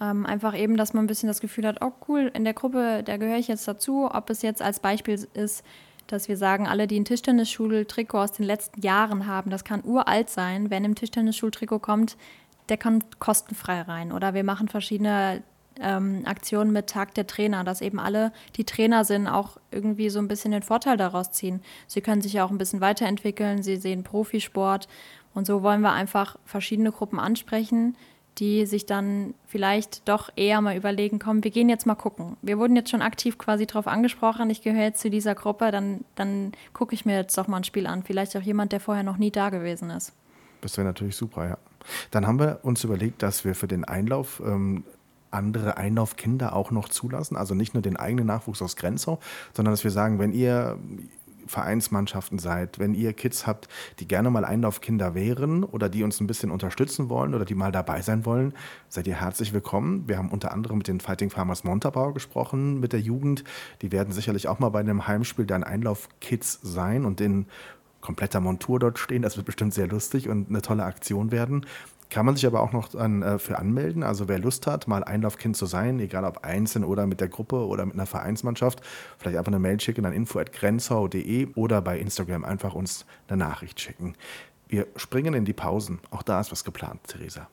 Ähm, 0.00 0.26
einfach 0.26 0.57
eben, 0.57 0.76
dass 0.76 0.95
man 0.95 1.05
ein 1.05 1.09
bisschen 1.09 1.28
das 1.28 1.40
Gefühl 1.40 1.67
hat, 1.67 1.78
oh 1.81 1.93
cool, 2.09 2.31
in 2.35 2.45
der 2.45 2.55
Gruppe, 2.55 3.02
da 3.05 3.17
gehöre 3.17 3.38
ich 3.38 3.49
jetzt 3.49 3.67
dazu. 3.67 4.09
Ob 4.11 4.31
es 4.31 4.43
jetzt 4.43 4.62
als 4.62 4.81
Beispiel 4.81 5.26
ist, 5.35 5.64
dass 6.07 6.28
wir 6.28 6.37
sagen, 6.37 6.67
alle, 6.67 6.87
die 6.87 6.99
ein 6.99 7.05
Tischtennisschul-Trikot 7.05 8.19
aus 8.19 8.33
den 8.33 8.47
letzten 8.47 8.81
Jahren 8.81 9.26
haben, 9.26 9.50
das 9.50 9.64
kann 9.64 9.85
uralt 9.85 10.31
sein. 10.31 10.71
Wer 10.71 10.78
in 10.78 10.85
einem 10.85 10.95
Tischtennisschultrikot 10.95 11.81
kommt, 11.81 12.17
der 12.69 12.78
kommt 12.78 13.19
kostenfrei 13.19 13.83
rein. 13.83 14.12
Oder 14.12 14.35
wir 14.35 14.45
machen 14.45 14.69
verschiedene 14.69 15.43
ähm, 15.81 16.23
Aktionen 16.25 16.73
mit 16.73 16.88
Tag 16.88 17.14
der 17.14 17.26
Trainer, 17.26 17.64
dass 17.64 17.81
eben 17.81 17.99
alle, 17.99 18.32
die 18.56 18.65
Trainer 18.65 19.04
sind, 19.04 19.26
auch 19.26 19.58
irgendwie 19.71 20.11
so 20.11 20.19
ein 20.19 20.28
bisschen 20.28 20.52
den 20.52 20.63
Vorteil 20.63 20.97
daraus 20.97 21.30
ziehen. 21.32 21.63
Sie 21.87 22.00
können 22.00 22.23
sich 22.23 22.34
ja 22.34 22.45
auch 22.45 22.50
ein 22.50 22.58
bisschen 22.58 22.80
weiterentwickeln, 22.80 23.63
sie 23.63 23.76
sehen 23.76 24.02
Profisport 24.02 24.89
und 25.34 25.47
so 25.47 25.63
wollen 25.63 25.82
wir 25.82 25.93
einfach 25.93 26.37
verschiedene 26.45 26.93
Gruppen 26.93 27.21
ansprechen, 27.21 27.97
die 28.38 28.66
sich 28.66 28.86
dann 28.86 29.34
vielleicht 29.46 30.08
doch 30.08 30.30
eher 30.36 30.60
mal 30.60 30.76
überlegen, 30.76 31.18
komm, 31.18 31.42
wir 31.42 31.50
gehen 31.50 31.68
jetzt 31.68 31.86
mal 31.86 31.94
gucken. 31.94 32.36
Wir 32.42 32.58
wurden 32.58 32.76
jetzt 32.76 32.90
schon 32.90 33.02
aktiv 33.02 33.38
quasi 33.38 33.66
darauf 33.66 33.86
angesprochen, 33.86 34.50
ich 34.50 34.62
gehöre 34.62 34.84
jetzt 34.84 35.00
zu 35.00 35.10
dieser 35.10 35.34
Gruppe, 35.34 35.70
dann, 35.70 36.04
dann 36.14 36.52
gucke 36.72 36.94
ich 36.94 37.04
mir 37.04 37.16
jetzt 37.16 37.36
doch 37.36 37.48
mal 37.48 37.58
ein 37.58 37.64
Spiel 37.64 37.86
an. 37.86 38.02
Vielleicht 38.02 38.36
auch 38.36 38.42
jemand, 38.42 38.72
der 38.72 38.80
vorher 38.80 39.02
noch 39.02 39.18
nie 39.18 39.30
da 39.30 39.50
gewesen 39.50 39.90
ist. 39.90 40.12
Das 40.60 40.76
wäre 40.76 40.86
natürlich 40.86 41.16
super, 41.16 41.48
ja. 41.48 41.58
Dann 42.10 42.26
haben 42.26 42.38
wir 42.38 42.60
uns 42.62 42.84
überlegt, 42.84 43.22
dass 43.22 43.44
wir 43.44 43.54
für 43.54 43.68
den 43.68 43.84
Einlauf 43.84 44.42
ähm, 44.44 44.84
andere 45.30 45.76
Einlaufkinder 45.76 46.54
auch 46.54 46.70
noch 46.70 46.88
zulassen. 46.88 47.36
Also 47.36 47.54
nicht 47.54 47.74
nur 47.74 47.82
den 47.82 47.96
eigenen 47.96 48.26
Nachwuchs 48.26 48.62
aus 48.62 48.76
Grenzau, 48.76 49.18
sondern 49.54 49.72
dass 49.72 49.84
wir 49.84 49.90
sagen, 49.90 50.18
wenn 50.18 50.32
ihr 50.32 50.78
Vereinsmannschaften 51.49 52.39
seid, 52.39 52.78
wenn 52.78 52.95
ihr 52.95 53.13
Kids 53.13 53.47
habt, 53.47 53.69
die 53.99 54.06
gerne 54.06 54.30
mal 54.30 54.45
Einlaufkinder 54.45 55.15
wären 55.15 55.65
oder 55.65 55.89
die 55.89 56.02
uns 56.02 56.21
ein 56.21 56.26
bisschen 56.26 56.50
unterstützen 56.50 57.08
wollen 57.08 57.34
oder 57.34 57.45
die 57.45 57.54
mal 57.54 57.73
dabei 57.73 58.02
sein 58.02 58.25
wollen, 58.25 58.54
seid 58.89 59.06
ihr 59.06 59.21
herzlich 59.21 59.52
willkommen. 59.52 60.08
Wir 60.08 60.19
haben 60.19 60.30
unter 60.30 60.52
anderem 60.52 60.78
mit 60.78 60.89
den 60.89 61.00
Fighting 61.00 61.30
Farmers 61.30 61.65
Montabaur 61.65 62.15
gesprochen, 62.15 62.80
mit 62.80 62.93
der 62.93 63.00
Jugend. 63.00 63.45
Die 63.82 63.93
werden 63.93 64.13
sicherlich 64.13 64.49
auch 64.49 64.58
mal 64.58 64.69
bei 64.69 64.80
einem 64.80 65.06
Heimspiel 65.06 65.47
dann 65.47 65.65
Einlaufkids 65.65 66.61
sein 66.63 67.04
und 67.04 67.21
in 67.21 67.47
kompletter 68.00 68.41
Montur 68.41 68.78
dort 68.78 68.99
stehen. 68.99 69.23
Das 69.23 69.37
wird 69.37 69.47
bestimmt 69.47 69.75
sehr 69.75 69.89
lustig 69.89 70.28
und 70.28 70.49
eine 70.49 70.63
tolle 70.63 70.84
Aktion 70.84 71.30
werden. 71.30 71.67
Kann 72.11 72.25
man 72.25 72.37
sich 72.37 72.47
aber 72.47 72.63
auch 72.63 72.73
noch 72.73 72.95
an, 72.95 73.23
äh, 73.23 73.39
für 73.39 73.58
anmelden. 73.58 74.02
Also 74.02 74.28
wer 74.28 74.39
Lust 74.39 74.67
hat, 74.67 74.89
mal 74.89 75.04
Einlaufkind 75.04 75.56
zu 75.56 75.67
sein, 75.67 76.00
egal 76.00 76.25
ob 76.25 76.45
einzeln 76.45 76.84
oder 76.84 77.06
mit 77.06 77.21
der 77.21 77.28
Gruppe 77.28 77.67
oder 77.67 77.84
mit 77.84 77.95
einer 77.95 78.06
Vereinsmannschaft, 78.06 78.80
vielleicht 79.19 79.37
einfach 79.37 79.52
eine 79.52 79.58
Mail 79.58 79.78
schicken 79.78 80.06
an 80.06 80.15
info.grenzau.de 80.15 81.49
oder 81.54 81.82
bei 81.82 81.99
Instagram 81.99 82.45
einfach 82.45 82.75
uns 82.75 83.04
eine 83.28 83.37
Nachricht 83.37 83.80
schicken. 83.80 84.15
Wir 84.69 84.87
springen 84.97 85.34
in 85.34 85.45
die 85.45 85.52
Pausen. 85.52 85.99
Auch 86.11 86.23
da 86.23 86.41
ist 86.41 86.50
was 86.50 86.65
geplant, 86.65 87.00
Theresa. 87.06 87.49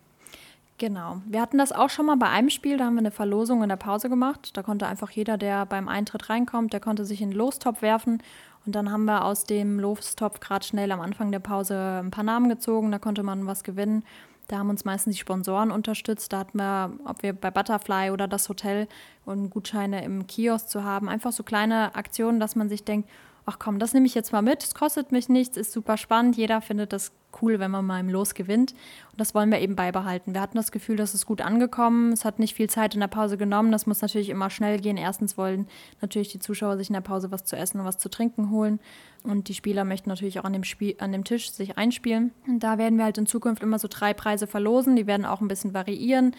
Genau. 0.77 1.21
Wir 1.25 1.41
hatten 1.41 1.57
das 1.57 1.71
auch 1.71 1.89
schon 1.89 2.05
mal 2.05 2.17
bei 2.17 2.27
einem 2.27 2.49
Spiel, 2.49 2.77
da 2.77 2.85
haben 2.85 2.95
wir 2.95 2.99
eine 2.99 3.11
Verlosung 3.11 3.63
in 3.63 3.69
der 3.69 3.77
Pause 3.77 4.09
gemacht. 4.09 4.51
Da 4.57 4.63
konnte 4.63 4.87
einfach 4.87 5.09
jeder, 5.09 5.37
der 5.37 5.65
beim 5.65 5.87
Eintritt 5.87 6.29
reinkommt, 6.29 6.73
der 6.73 6.81
konnte 6.81 7.05
sich 7.05 7.21
in 7.21 7.29
den 7.29 7.37
Lostopf 7.37 7.81
werfen. 7.81 8.21
Und 8.65 8.75
dann 8.75 8.91
haben 8.91 9.05
wir 9.05 9.25
aus 9.25 9.43
dem 9.43 9.79
Lostopf 9.79 10.39
gerade 10.39 10.65
schnell 10.65 10.91
am 10.91 11.01
Anfang 11.01 11.31
der 11.31 11.39
Pause 11.39 12.01
ein 12.03 12.11
paar 12.11 12.23
Namen 12.23 12.49
gezogen, 12.49 12.91
da 12.91 12.99
konnte 12.99 13.23
man 13.23 13.45
was 13.45 13.63
gewinnen. 13.63 14.03
Da 14.47 14.59
haben 14.59 14.69
uns 14.69 14.85
meistens 14.85 15.15
die 15.15 15.19
Sponsoren 15.19 15.71
unterstützt. 15.71 16.31
Da 16.31 16.39
hatten 16.39 16.57
wir, 16.57 16.91
ob 17.05 17.23
wir 17.23 17.33
bei 17.33 17.49
Butterfly 17.49 18.11
oder 18.11 18.27
das 18.27 18.47
Hotel 18.47 18.87
und 19.25 19.49
Gutscheine 19.49 20.03
im 20.03 20.27
Kiosk 20.27 20.69
zu 20.69 20.83
haben. 20.83 21.09
Einfach 21.09 21.31
so 21.31 21.43
kleine 21.43 21.95
Aktionen, 21.95 22.39
dass 22.39 22.55
man 22.55 22.69
sich 22.69 22.83
denkt, 22.83 23.09
ach 23.45 23.59
komm, 23.59 23.79
das 23.79 23.93
nehme 23.93 24.05
ich 24.05 24.15
jetzt 24.15 24.31
mal 24.31 24.41
mit, 24.41 24.63
es 24.63 24.73
kostet 24.73 25.11
mich 25.11 25.29
nichts, 25.29 25.57
ist 25.57 25.71
super 25.71 25.97
spannend, 25.97 26.35
jeder 26.35 26.61
findet 26.61 26.93
das 26.93 27.11
cool, 27.41 27.59
wenn 27.59 27.71
man 27.71 27.85
mal 27.85 27.99
im 27.99 28.09
Los 28.09 28.33
gewinnt. 28.33 28.71
Und 29.11 29.19
das 29.19 29.33
wollen 29.33 29.51
wir 29.51 29.59
eben 29.59 29.75
beibehalten. 29.75 30.33
Wir 30.33 30.41
hatten 30.41 30.57
das 30.57 30.71
Gefühl, 30.71 30.95
dass 30.95 31.13
es 31.13 31.25
gut 31.25 31.41
angekommen. 31.41 32.11
Es 32.11 32.25
hat 32.25 32.39
nicht 32.39 32.55
viel 32.55 32.69
Zeit 32.69 32.93
in 32.93 32.99
der 32.99 33.07
Pause 33.07 33.37
genommen. 33.37 33.71
Das 33.71 33.85
muss 33.85 34.01
natürlich 34.01 34.29
immer 34.29 34.49
schnell 34.49 34.79
gehen. 34.79 34.97
Erstens 34.97 35.37
wollen 35.37 35.67
natürlich 36.01 36.29
die 36.29 36.39
Zuschauer 36.39 36.77
sich 36.77 36.89
in 36.89 36.93
der 36.93 37.01
Pause 37.01 37.31
was 37.31 37.43
zu 37.45 37.55
essen 37.55 37.79
und 37.79 37.85
was 37.85 37.97
zu 37.97 38.09
trinken 38.09 38.51
holen. 38.51 38.79
Und 39.23 39.47
die 39.47 39.53
Spieler 39.53 39.85
möchten 39.85 40.09
natürlich 40.09 40.39
auch 40.39 40.43
an 40.43 40.53
dem, 40.53 40.63
Spiel, 40.63 40.95
an 40.99 41.11
dem 41.11 41.23
Tisch 41.23 41.51
sich 41.51 41.77
einspielen. 41.77 42.31
Und 42.47 42.59
da 42.59 42.77
werden 42.77 42.97
wir 42.97 43.05
halt 43.05 43.17
in 43.17 43.25
Zukunft 43.25 43.63
immer 43.63 43.79
so 43.79 43.87
drei 43.89 44.13
Preise 44.13 44.47
verlosen. 44.47 44.95
Die 44.95 45.07
werden 45.07 45.25
auch 45.25 45.41
ein 45.41 45.47
bisschen 45.47 45.73
variieren. 45.73 46.35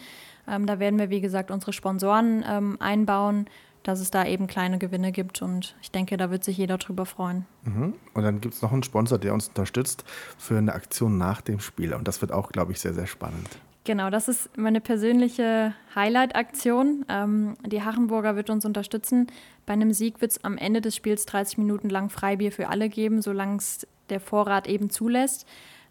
Ähm, 0.47 0.65
da 0.65 0.79
werden 0.79 0.97
wir, 0.97 1.09
wie 1.09 1.21
gesagt, 1.21 1.51
unsere 1.51 1.73
Sponsoren 1.73 2.45
ähm, 2.47 2.77
einbauen 2.79 3.47
dass 3.87 4.01
es 4.01 4.11
da 4.11 4.25
eben 4.25 4.47
kleine 4.47 4.79
Gewinne 4.79 5.13
gibt 5.13 5.41
und 5.41 5.75
ich 5.81 5.91
denke, 5.91 6.17
da 6.17 6.29
wird 6.29 6.43
sich 6.43 6.57
jeder 6.57 6.77
drüber 6.77 7.05
freuen. 7.05 7.45
Mhm. 7.63 7.93
Und 8.13 8.23
dann 8.23 8.41
gibt 8.41 8.53
es 8.53 8.61
noch 8.61 8.73
einen 8.73 8.83
Sponsor, 8.83 9.17
der 9.17 9.33
uns 9.33 9.47
unterstützt 9.47 10.03
für 10.37 10.57
eine 10.57 10.73
Aktion 10.73 11.17
nach 11.17 11.39
dem 11.39 11.61
Spiel 11.61 11.93
und 11.93 12.05
das 12.05 12.19
wird 12.19 12.33
auch, 12.33 12.51
glaube 12.51 12.73
ich, 12.73 12.81
sehr, 12.81 12.93
sehr 12.93 13.07
spannend. 13.07 13.47
Genau, 13.85 14.09
das 14.09 14.27
ist 14.27 14.57
meine 14.57 14.81
persönliche 14.81 15.73
Highlight-Aktion. 15.95 17.05
Ähm, 17.07 17.53
die 17.65 17.81
Hachenburger 17.81 18.35
wird 18.35 18.49
uns 18.49 18.65
unterstützen. 18.65 19.27
Bei 19.65 19.71
einem 19.71 19.93
Sieg 19.93 20.19
wird 20.19 20.31
es 20.31 20.43
am 20.43 20.57
Ende 20.57 20.81
des 20.81 20.93
Spiels 20.93 21.25
30 21.25 21.57
Minuten 21.57 21.89
lang 21.89 22.09
Freibier 22.09 22.51
für 22.51 22.67
alle 22.67 22.89
geben, 22.89 23.21
solange 23.21 23.55
es 23.55 23.87
der 24.09 24.19
Vorrat 24.19 24.67
eben 24.67 24.89
zulässt. 24.89 25.47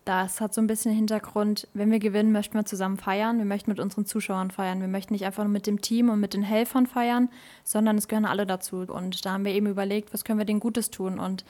Das 0.06 0.40
hat 0.40 0.54
so 0.54 0.60
ein 0.60 0.68
bisschen 0.68 0.92
Hintergrund, 0.92 1.66
wenn 1.74 1.90
wir 1.90 1.98
gewinnen, 1.98 2.30
möchten 2.30 2.54
wir 2.54 2.64
zusammen 2.64 2.96
feiern. 2.96 3.38
Wir 3.38 3.44
möchten 3.44 3.72
mit 3.72 3.80
unseren 3.80 4.06
Zuschauern 4.06 4.52
feiern. 4.52 4.80
Wir 4.80 4.86
möchten 4.86 5.12
nicht 5.12 5.26
einfach 5.26 5.42
nur 5.42 5.50
mit 5.50 5.66
dem 5.66 5.80
Team 5.80 6.10
und 6.10 6.20
mit 6.20 6.32
den 6.32 6.44
Helfern 6.44 6.86
feiern, 6.86 7.28
sondern 7.64 7.98
es 7.98 8.06
gehören 8.06 8.24
alle 8.24 8.46
dazu. 8.46 8.86
Und 8.86 9.26
da 9.26 9.32
haben 9.32 9.44
wir 9.44 9.52
eben 9.52 9.66
überlegt, 9.66 10.14
was 10.14 10.22
können 10.22 10.38
wir 10.38 10.46
denen 10.46 10.60
Gutes 10.60 10.92
tun. 10.92 11.18
Und 11.18 11.44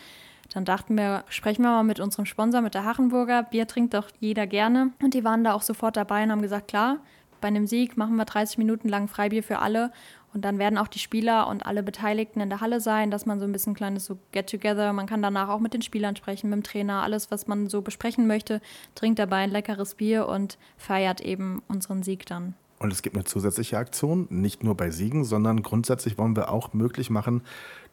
dann 0.54 0.64
dachten 0.64 0.96
wir, 0.96 1.24
sprechen 1.28 1.64
wir 1.64 1.68
mal 1.68 1.82
mit 1.82 2.00
unserem 2.00 2.24
Sponsor, 2.24 2.62
mit 2.62 2.72
der 2.72 2.86
Hachenburger. 2.86 3.42
Bier 3.42 3.66
trinkt 3.66 3.92
doch 3.92 4.08
jeder 4.20 4.46
gerne. 4.46 4.90
Und 5.02 5.12
die 5.12 5.22
waren 5.22 5.44
da 5.44 5.52
auch 5.52 5.60
sofort 5.60 5.98
dabei 5.98 6.22
und 6.22 6.30
haben 6.30 6.40
gesagt, 6.40 6.68
klar, 6.68 7.00
bei 7.42 7.48
einem 7.48 7.66
Sieg 7.66 7.98
machen 7.98 8.16
wir 8.16 8.24
30 8.24 8.56
Minuten 8.56 8.88
lang 8.88 9.06
Freibier 9.06 9.42
für 9.42 9.58
alle. 9.58 9.92
Und 10.36 10.42
dann 10.42 10.58
werden 10.58 10.76
auch 10.76 10.88
die 10.88 10.98
Spieler 10.98 11.46
und 11.48 11.64
alle 11.64 11.82
Beteiligten 11.82 12.40
in 12.40 12.50
der 12.50 12.60
Halle 12.60 12.78
sein, 12.78 13.10
dass 13.10 13.24
man 13.24 13.40
so 13.40 13.46
ein 13.46 13.52
bisschen 13.52 13.72
ein 13.72 13.74
kleines 13.74 14.04
so 14.04 14.18
Get-Together, 14.32 14.92
man 14.92 15.06
kann 15.06 15.22
danach 15.22 15.48
auch 15.48 15.60
mit 15.60 15.72
den 15.72 15.80
Spielern 15.80 16.14
sprechen, 16.14 16.50
mit 16.50 16.58
dem 16.58 16.62
Trainer, 16.62 17.02
alles, 17.02 17.30
was 17.30 17.46
man 17.46 17.70
so 17.70 17.80
besprechen 17.80 18.26
möchte, 18.26 18.60
trinkt 18.94 19.18
dabei 19.18 19.38
ein 19.38 19.50
leckeres 19.50 19.94
Bier 19.94 20.28
und 20.28 20.58
feiert 20.76 21.22
eben 21.22 21.62
unseren 21.68 22.02
Sieg 22.02 22.26
dann. 22.26 22.52
Und 22.78 22.92
es 22.92 23.00
gibt 23.00 23.16
eine 23.16 23.24
zusätzliche 23.24 23.78
Aktion, 23.78 24.26
nicht 24.28 24.62
nur 24.62 24.76
bei 24.76 24.90
Siegen, 24.90 25.24
sondern 25.24 25.62
grundsätzlich 25.62 26.18
wollen 26.18 26.36
wir 26.36 26.50
auch 26.50 26.74
möglich 26.74 27.08
machen, 27.08 27.40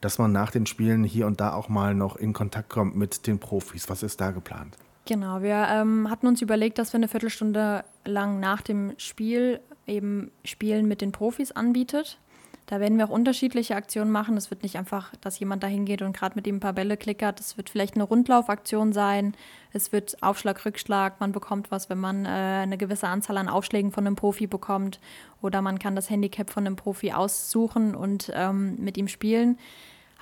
dass 0.01 0.19
man 0.19 0.33
nach 0.33 0.51
den 0.51 0.65
Spielen 0.65 1.05
hier 1.05 1.27
und 1.27 1.39
da 1.39 1.53
auch 1.53 1.69
mal 1.69 1.95
noch 1.95 2.17
in 2.17 2.33
Kontakt 2.33 2.69
kommt 2.69 2.97
mit 2.97 3.25
den 3.25 3.39
Profis. 3.39 3.89
Was 3.89 4.03
ist 4.03 4.19
da 4.19 4.31
geplant? 4.31 4.75
Genau, 5.05 5.41
wir 5.41 5.65
ähm, 5.69 6.09
hatten 6.09 6.27
uns 6.27 6.41
überlegt, 6.41 6.77
dass 6.77 6.91
wir 6.91 6.97
eine 6.97 7.07
Viertelstunde 7.07 7.85
lang 8.03 8.41
nach 8.41 8.61
dem 8.61 8.95
Spiel 8.97 9.61
eben 9.87 10.31
Spielen 10.43 10.89
mit 10.89 10.99
den 10.99 11.13
Profis 11.13 11.53
anbietet. 11.53 12.19
Da 12.65 12.79
werden 12.79 12.97
wir 12.97 13.05
auch 13.05 13.09
unterschiedliche 13.09 13.75
Aktionen 13.75 14.11
machen. 14.11 14.37
Es 14.37 14.49
wird 14.49 14.63
nicht 14.63 14.77
einfach, 14.77 15.13
dass 15.19 15.37
jemand 15.39 15.63
da 15.63 15.67
hingeht 15.67 16.01
und 16.01 16.15
gerade 16.15 16.35
mit 16.35 16.47
ihm 16.47 16.55
ein 16.55 16.59
paar 16.61 16.73
Bälle 16.73 16.95
klickert. 16.95 17.39
Es 17.39 17.57
wird 17.57 17.69
vielleicht 17.69 17.95
eine 17.95 18.05
Rundlaufaktion 18.05 18.93
sein. 18.93 19.35
Es 19.73 19.91
wird 19.91 20.23
Aufschlag, 20.23 20.63
Rückschlag. 20.65 21.19
Man 21.19 21.33
bekommt 21.33 21.71
was, 21.71 21.89
wenn 21.89 21.99
man 21.99 22.25
äh, 22.25 22.29
eine 22.29 22.77
gewisse 22.77 23.07
Anzahl 23.07 23.37
an 23.37 23.49
Aufschlägen 23.49 23.91
von 23.91 24.07
einem 24.07 24.15
Profi 24.15 24.47
bekommt. 24.47 24.99
Oder 25.41 25.61
man 25.61 25.77
kann 25.77 25.95
das 25.95 26.09
Handicap 26.09 26.49
von 26.49 26.65
einem 26.65 26.77
Profi 26.77 27.11
aussuchen 27.11 27.95
und 27.95 28.31
ähm, 28.33 28.77
mit 28.77 28.97
ihm 28.97 29.09
spielen. 29.09 29.57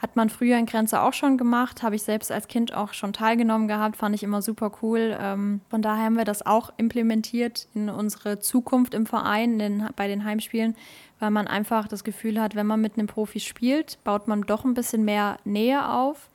Hat 0.02 0.16
man 0.16 0.32
früher 0.32 0.58
in 0.58 0.66
Grenze 0.66 1.00
auch 1.00 1.14
schon 1.14 1.38
gemacht, 1.38 1.84
habe 1.84 1.96
ich 1.96 2.02
selbst 2.02 2.32
als 2.32 2.48
Kind 2.48 2.74
auch 2.74 2.94
schon 2.94 3.14
teilgenommen 3.14 3.68
gehabt, 3.68 3.98
fand 3.98 4.16
ich 4.16 4.24
immer 4.24 4.42
super 4.42 4.72
cool. 4.82 5.16
Ähm, 5.22 5.62
von 5.70 5.84
daher 5.84 6.06
haben 6.06 6.18
wir 6.18 6.26
das 6.26 6.44
auch 6.44 6.74
implementiert 6.78 7.68
in 7.76 7.88
unsere 7.88 8.40
Zukunft 8.40 8.96
im 8.96 9.06
Verein, 9.06 9.60
in, 9.60 9.88
bei 9.96 10.08
den 10.08 10.26
Heimspielen, 10.26 10.76
weil 11.20 11.30
man 11.30 11.48
einfach 11.48 11.88
das 11.88 12.04
Gefühl 12.04 12.42
hat, 12.42 12.56
wenn 12.56 12.66
man 12.66 12.82
mit 12.82 12.98
einem 12.98 13.06
Profi 13.06 13.40
spielt, 13.40 14.04
baut 14.04 14.28
man 14.28 14.42
doch 14.42 14.66
ein 14.66 14.74
bisschen 14.74 15.06
mehr 15.06 15.38
Nähe 15.44 15.88
auf. 15.88 16.32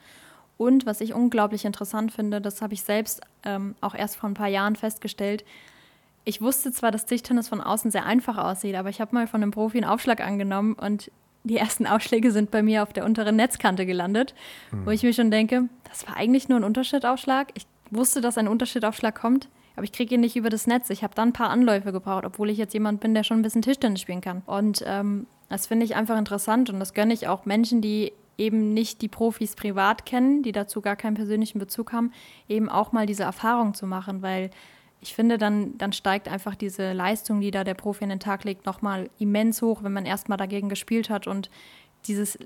Und 0.59 0.87
was 0.87 1.01
ich 1.01 1.13
unglaublich 1.13 1.65
interessant 1.65 2.13
finde, 2.13 2.41
das 2.41 2.63
habe 2.63 2.73
ich 2.73 2.83
selbst 2.83 3.21
ähm, 3.43 3.75
auch 3.81 3.97
erst 3.97 4.17
vor 4.17 4.31
ein 4.31 4.35
paar 4.35 4.47
Jahren 4.47 4.77
festgestellt. 4.77 5.45
Ich 6.25 6.41
wusste 6.41 6.71
zwar, 6.71 6.93
dass 6.93 7.07
Tischtennis 7.07 7.49
von 7.49 7.61
außen 7.61 7.91
sehr 7.91 8.07
einfach 8.07 8.39
aussieht, 8.39 8.77
aber 8.77 8.91
ich 8.91 9.01
habe 9.01 9.15
mal 9.15 9.27
von 9.27 9.43
einem 9.43 9.51
Profi 9.51 9.79
einen 9.79 9.91
Aufschlag 9.91 10.21
angenommen 10.21 10.75
und 10.75 11.11
die 11.47 11.57
ersten 11.57 11.87
Ausschläge 11.87 12.33
sind 12.33 12.51
bei 12.51 12.63
mir 12.63 12.83
auf 12.83 12.93
der 12.93 13.05
unteren 13.05 13.37
Netzkante 13.37 13.87
gelandet, 13.87 14.35
mhm. 14.73 14.87
wo 14.87 14.91
ich 14.91 15.03
mir 15.03 15.13
schon 15.13 15.31
denke, 15.31 15.69
das 15.89 16.07
war 16.07 16.17
eigentlich 16.17 16.49
nur 16.49 16.59
ein 16.59 16.65
Unterschnittaufschlag. 16.65 17.49
Ich 17.55 17.67
wusste, 17.91 18.21
dass 18.21 18.37
ein 18.37 18.49
Unterschnittaufschlag 18.49 19.15
kommt, 19.15 19.49
aber 19.77 19.85
ich 19.85 19.93
kriege 19.93 20.17
ihn 20.17 20.21
nicht 20.21 20.37
über 20.37 20.51
das 20.51 20.67
Netz. 20.67 20.91
Ich 20.91 21.03
habe 21.05 21.15
dann 21.15 21.29
ein 21.29 21.33
paar 21.33 21.51
Anläufe 21.51 21.93
gebraucht, 21.93 22.25
obwohl 22.25 22.51
ich 22.51 22.59
jetzt 22.59 22.75
jemand 22.75 23.01
bin, 23.01 23.15
der 23.15 23.23
schon 23.23 23.39
ein 23.39 23.43
bisschen 23.43 23.63
Tischtennis 23.63 24.01
spielen 24.01 24.21
kann. 24.21 24.43
Und 24.47 24.83
ähm, 24.87 25.27
das 25.49 25.69
finde 25.69 25.85
ich 25.85 25.95
einfach 25.95 26.19
interessant 26.19 26.71
und 26.71 26.81
das 26.81 26.95
gönne 26.95 27.15
ich 27.15 27.29
auch 27.29 27.45
Menschen, 27.45 27.81
die 27.81 28.13
eben 28.39 28.75
nicht 28.75 29.01
die 29.01 29.09
Profis 29.09 29.55
privat 29.55 30.05
kennen, 30.05 30.43
die 30.43 30.53
dazu 30.53 30.81
gar 30.81 30.97
keinen 30.97 31.15
persönlichen 31.15 31.59
Bezug 31.59 31.93
haben, 31.93 32.13
eben 32.49 32.69
auch 32.69 32.93
mal 32.93 33.07
diese 33.07 33.23
Erfahrung 33.23 33.73
zu 33.73 33.87
machen, 33.87 34.21
weil 34.21 34.51
ich 35.01 35.15
finde, 35.15 35.39
dann, 35.39 35.77
dann 35.79 35.93
steigt 35.93 36.29
einfach 36.29 36.55
diese 36.55 36.93
Leistung, 36.93 37.41
die 37.41 37.51
da 37.51 37.65
der 37.65 37.75
Profi 37.75 38.05
in 38.05 38.11
den 38.11 38.21
Tag 38.21 38.45
legt, 38.45 38.67
nochmal 38.67 39.11
immens 39.19 39.63
hoch, 39.63 39.83
wenn 39.83 39.93
man 39.93 40.07
erstmal 40.07 40.39
dagegen 40.39 40.69
gespielt 40.69 41.11
hat 41.11 41.27
und 41.27 41.51
dieses 42.07 42.39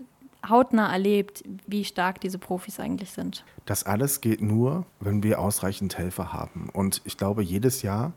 hautnah 0.48 0.90
erlebt, 0.90 1.42
wie 1.66 1.84
stark 1.84 2.20
diese 2.20 2.38
Profis 2.38 2.80
eigentlich 2.80 3.10
sind. 3.10 3.44
Das 3.66 3.84
alles 3.84 4.20
geht 4.20 4.40
nur, 4.40 4.86
wenn 4.98 5.22
wir 5.22 5.38
ausreichend 5.38 5.98
Helfer 5.98 6.32
haben. 6.32 6.70
Und 6.72 7.02
ich 7.04 7.16
glaube, 7.16 7.42
jedes 7.42 7.82
Jahr 7.82 8.12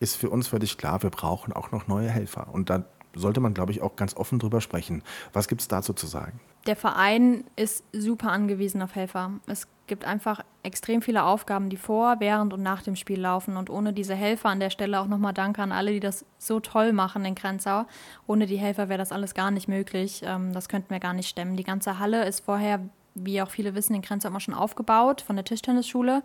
ist 0.00 0.16
für 0.16 0.30
uns 0.30 0.48
völlig 0.48 0.78
klar, 0.78 1.02
wir 1.02 1.10
brauchen 1.10 1.52
auch 1.52 1.70
noch 1.70 1.86
neue 1.86 2.08
Helfer. 2.08 2.48
Und 2.52 2.70
da 2.70 2.84
sollte 3.14 3.40
man, 3.40 3.54
glaube 3.54 3.72
ich, 3.72 3.82
auch 3.82 3.96
ganz 3.96 4.16
offen 4.16 4.38
drüber 4.38 4.60
sprechen. 4.60 5.02
Was 5.32 5.48
gibt 5.48 5.60
es 5.60 5.68
dazu 5.68 5.92
zu 5.92 6.06
sagen? 6.06 6.40
Der 6.66 6.76
Verein 6.76 7.44
ist 7.56 7.84
super 7.92 8.30
angewiesen 8.30 8.82
auf 8.82 8.94
Helfer. 8.94 9.32
Es 9.46 9.66
gibt 9.90 10.04
einfach 10.04 10.42
extrem 10.62 11.02
viele 11.02 11.24
Aufgaben, 11.24 11.68
die 11.68 11.76
vor, 11.76 12.20
während 12.20 12.54
und 12.54 12.62
nach 12.62 12.82
dem 12.82 12.94
Spiel 12.94 13.20
laufen. 13.20 13.56
Und 13.56 13.68
ohne 13.70 13.92
diese 13.92 14.14
Helfer 14.14 14.48
an 14.48 14.60
der 14.60 14.70
Stelle 14.70 15.00
auch 15.00 15.08
nochmal 15.08 15.34
Danke 15.34 15.60
an 15.62 15.72
alle, 15.72 15.90
die 15.90 16.00
das 16.00 16.24
so 16.38 16.60
toll 16.60 16.92
machen 16.92 17.24
in 17.24 17.34
Grenzau. 17.34 17.86
Ohne 18.28 18.46
die 18.46 18.56
Helfer 18.56 18.88
wäre 18.88 18.98
das 18.98 19.10
alles 19.10 19.34
gar 19.34 19.50
nicht 19.50 19.66
möglich. 19.66 20.22
Ähm, 20.24 20.52
das 20.52 20.68
könnten 20.68 20.90
wir 20.90 21.00
gar 21.00 21.12
nicht 21.12 21.28
stemmen. 21.28 21.56
Die 21.56 21.64
ganze 21.64 21.98
Halle 21.98 22.24
ist 22.24 22.44
vorher, 22.44 22.80
wie 23.16 23.42
auch 23.42 23.50
viele 23.50 23.74
wissen, 23.74 23.94
in 23.94 24.02
Grenzau 24.02 24.28
immer 24.28 24.38
schon 24.38 24.54
aufgebaut 24.54 25.22
von 25.22 25.34
der 25.34 25.44
Tischtennisschule. 25.44 26.22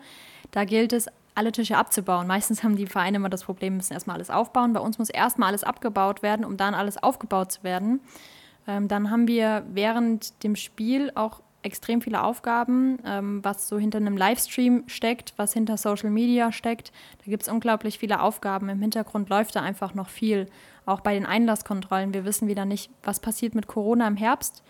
Da 0.51 0.63
gilt 0.63 0.93
es, 0.93 1.08
alle 1.34 1.51
Tische 1.51 1.75
abzubauen. 1.75 2.28
Meistens 2.28 2.63
haben 2.63 2.78
die 2.78 2.86
Vereine 2.86 3.17
immer 3.17 3.30
das 3.30 3.43
Problem, 3.43 3.78
müssen 3.78 3.93
erstmal 3.93 4.15
alles 4.15 4.30
aufbauen. 4.30 4.73
Bei 4.73 4.80
uns 4.80 4.99
muss 4.99 5.10
erstmal 5.10 5.49
alles 5.49 5.63
abgebaut 5.63 6.21
werden, 6.21 6.45
um 6.45 6.56
dann 6.56 6.75
alles 6.75 7.01
aufgebaut 7.01 7.51
zu 7.51 7.63
werden. 7.63 7.99
Ähm, 8.67 8.88
dann 8.88 9.10
haben 9.10 9.28
wir 9.28 9.65
während 9.73 10.43
dem 10.43 10.56
Spiel 10.56 11.12
auch 11.15 11.41
extrem 11.65 12.01
viele 12.01 12.23
Aufgaben, 12.23 12.99
ähm, 13.06 13.43
was 13.43 13.67
so 13.67 13.78
hinter 13.78 13.97
einem 13.97 14.15
Livestream 14.15 14.84
steckt, 14.88 15.34
was 15.36 15.51
hinter 15.54 15.78
Social 15.78 16.12
Media 16.12 16.51
steckt. 16.51 16.91
Da 17.17 17.32
gibt 17.32 17.43
es 17.43 17.49
unglaublich 17.49 17.97
viele 17.97 18.21
Aufgaben. 18.21 18.69
Im 18.69 18.80
Hintergrund 18.80 19.30
läuft 19.30 19.56
da 19.56 19.62
einfach 19.62 19.93
noch 19.95 20.10
viel. 20.10 20.47
Auch 20.86 21.01
bei 21.01 21.15
den 21.15 21.25
Einlasskontrollen. 21.25 22.13
Wir 22.13 22.23
wissen 22.23 22.47
wieder 22.47 22.65
nicht, 22.65 22.91
was 23.04 23.19
passiert 23.19 23.56
mit 23.56 23.67
Corona 23.67 24.08
im 24.08 24.15
Herbst. 24.15 24.63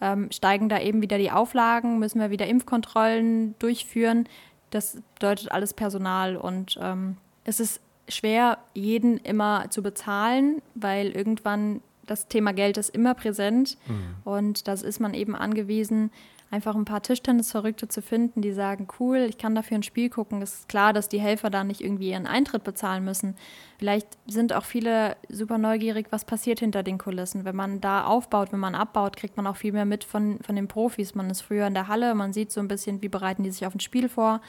Ähm, 0.00 0.30
steigen 0.32 0.68
da 0.68 0.80
eben 0.80 1.02
wieder 1.02 1.18
die 1.18 1.30
Auflagen, 1.30 1.98
müssen 1.98 2.20
wir 2.20 2.30
wieder 2.30 2.46
Impfkontrollen 2.46 3.54
durchführen. 3.58 4.28
Das 4.70 4.98
bedeutet 5.14 5.52
alles 5.52 5.74
Personal 5.74 6.36
und 6.36 6.78
ähm, 6.82 7.16
es 7.44 7.60
ist 7.60 7.80
schwer, 8.08 8.58
jeden 8.74 9.18
immer 9.18 9.66
zu 9.70 9.82
bezahlen, 9.82 10.62
weil 10.74 11.10
irgendwann 11.10 11.82
das 12.06 12.26
Thema 12.26 12.52
Geld 12.52 12.76
ist 12.76 12.90
immer 12.90 13.14
präsent 13.14 13.78
mhm. 13.86 14.16
und 14.24 14.66
das 14.68 14.82
ist 14.82 15.00
man 15.00 15.14
eben 15.14 15.36
angewiesen, 15.36 16.10
einfach 16.50 16.74
ein 16.74 16.84
paar 16.84 17.02
Tischtennisverrückte 17.02 17.86
zu 17.86 18.02
finden, 18.02 18.42
die 18.42 18.52
sagen, 18.52 18.88
cool, 18.98 19.18
ich 19.18 19.38
kann 19.38 19.54
dafür 19.54 19.76
ein 19.76 19.84
Spiel 19.84 20.10
gucken. 20.10 20.42
Es 20.42 20.60
ist 20.60 20.68
klar, 20.68 20.92
dass 20.92 21.08
die 21.08 21.20
Helfer 21.20 21.48
da 21.48 21.62
nicht 21.62 21.80
irgendwie 21.80 22.10
ihren 22.10 22.26
Eintritt 22.26 22.64
bezahlen 22.64 23.04
müssen. 23.04 23.36
Vielleicht 23.78 24.18
sind 24.26 24.52
auch 24.52 24.64
viele 24.64 25.16
super 25.28 25.58
neugierig, 25.58 26.08
was 26.10 26.24
passiert 26.24 26.58
hinter 26.58 26.82
den 26.82 26.98
Kulissen. 26.98 27.44
Wenn 27.44 27.54
man 27.54 27.80
da 27.80 28.04
aufbaut, 28.04 28.52
wenn 28.52 28.58
man 28.58 28.74
abbaut, 28.74 29.16
kriegt 29.16 29.36
man 29.36 29.46
auch 29.46 29.56
viel 29.56 29.72
mehr 29.72 29.84
mit 29.84 30.02
von, 30.02 30.40
von 30.42 30.56
den 30.56 30.66
Profis. 30.66 31.14
Man 31.14 31.30
ist 31.30 31.42
früher 31.42 31.68
in 31.68 31.74
der 31.74 31.86
Halle, 31.86 32.14
man 32.16 32.32
sieht 32.32 32.50
so 32.50 32.60
ein 32.60 32.68
bisschen, 32.68 33.00
wie 33.00 33.08
bereiten 33.08 33.44
die 33.44 33.50
sich 33.50 33.64
auf 33.64 33.74
ein 33.74 33.80
Spiel 33.80 34.08
vor 34.08 34.40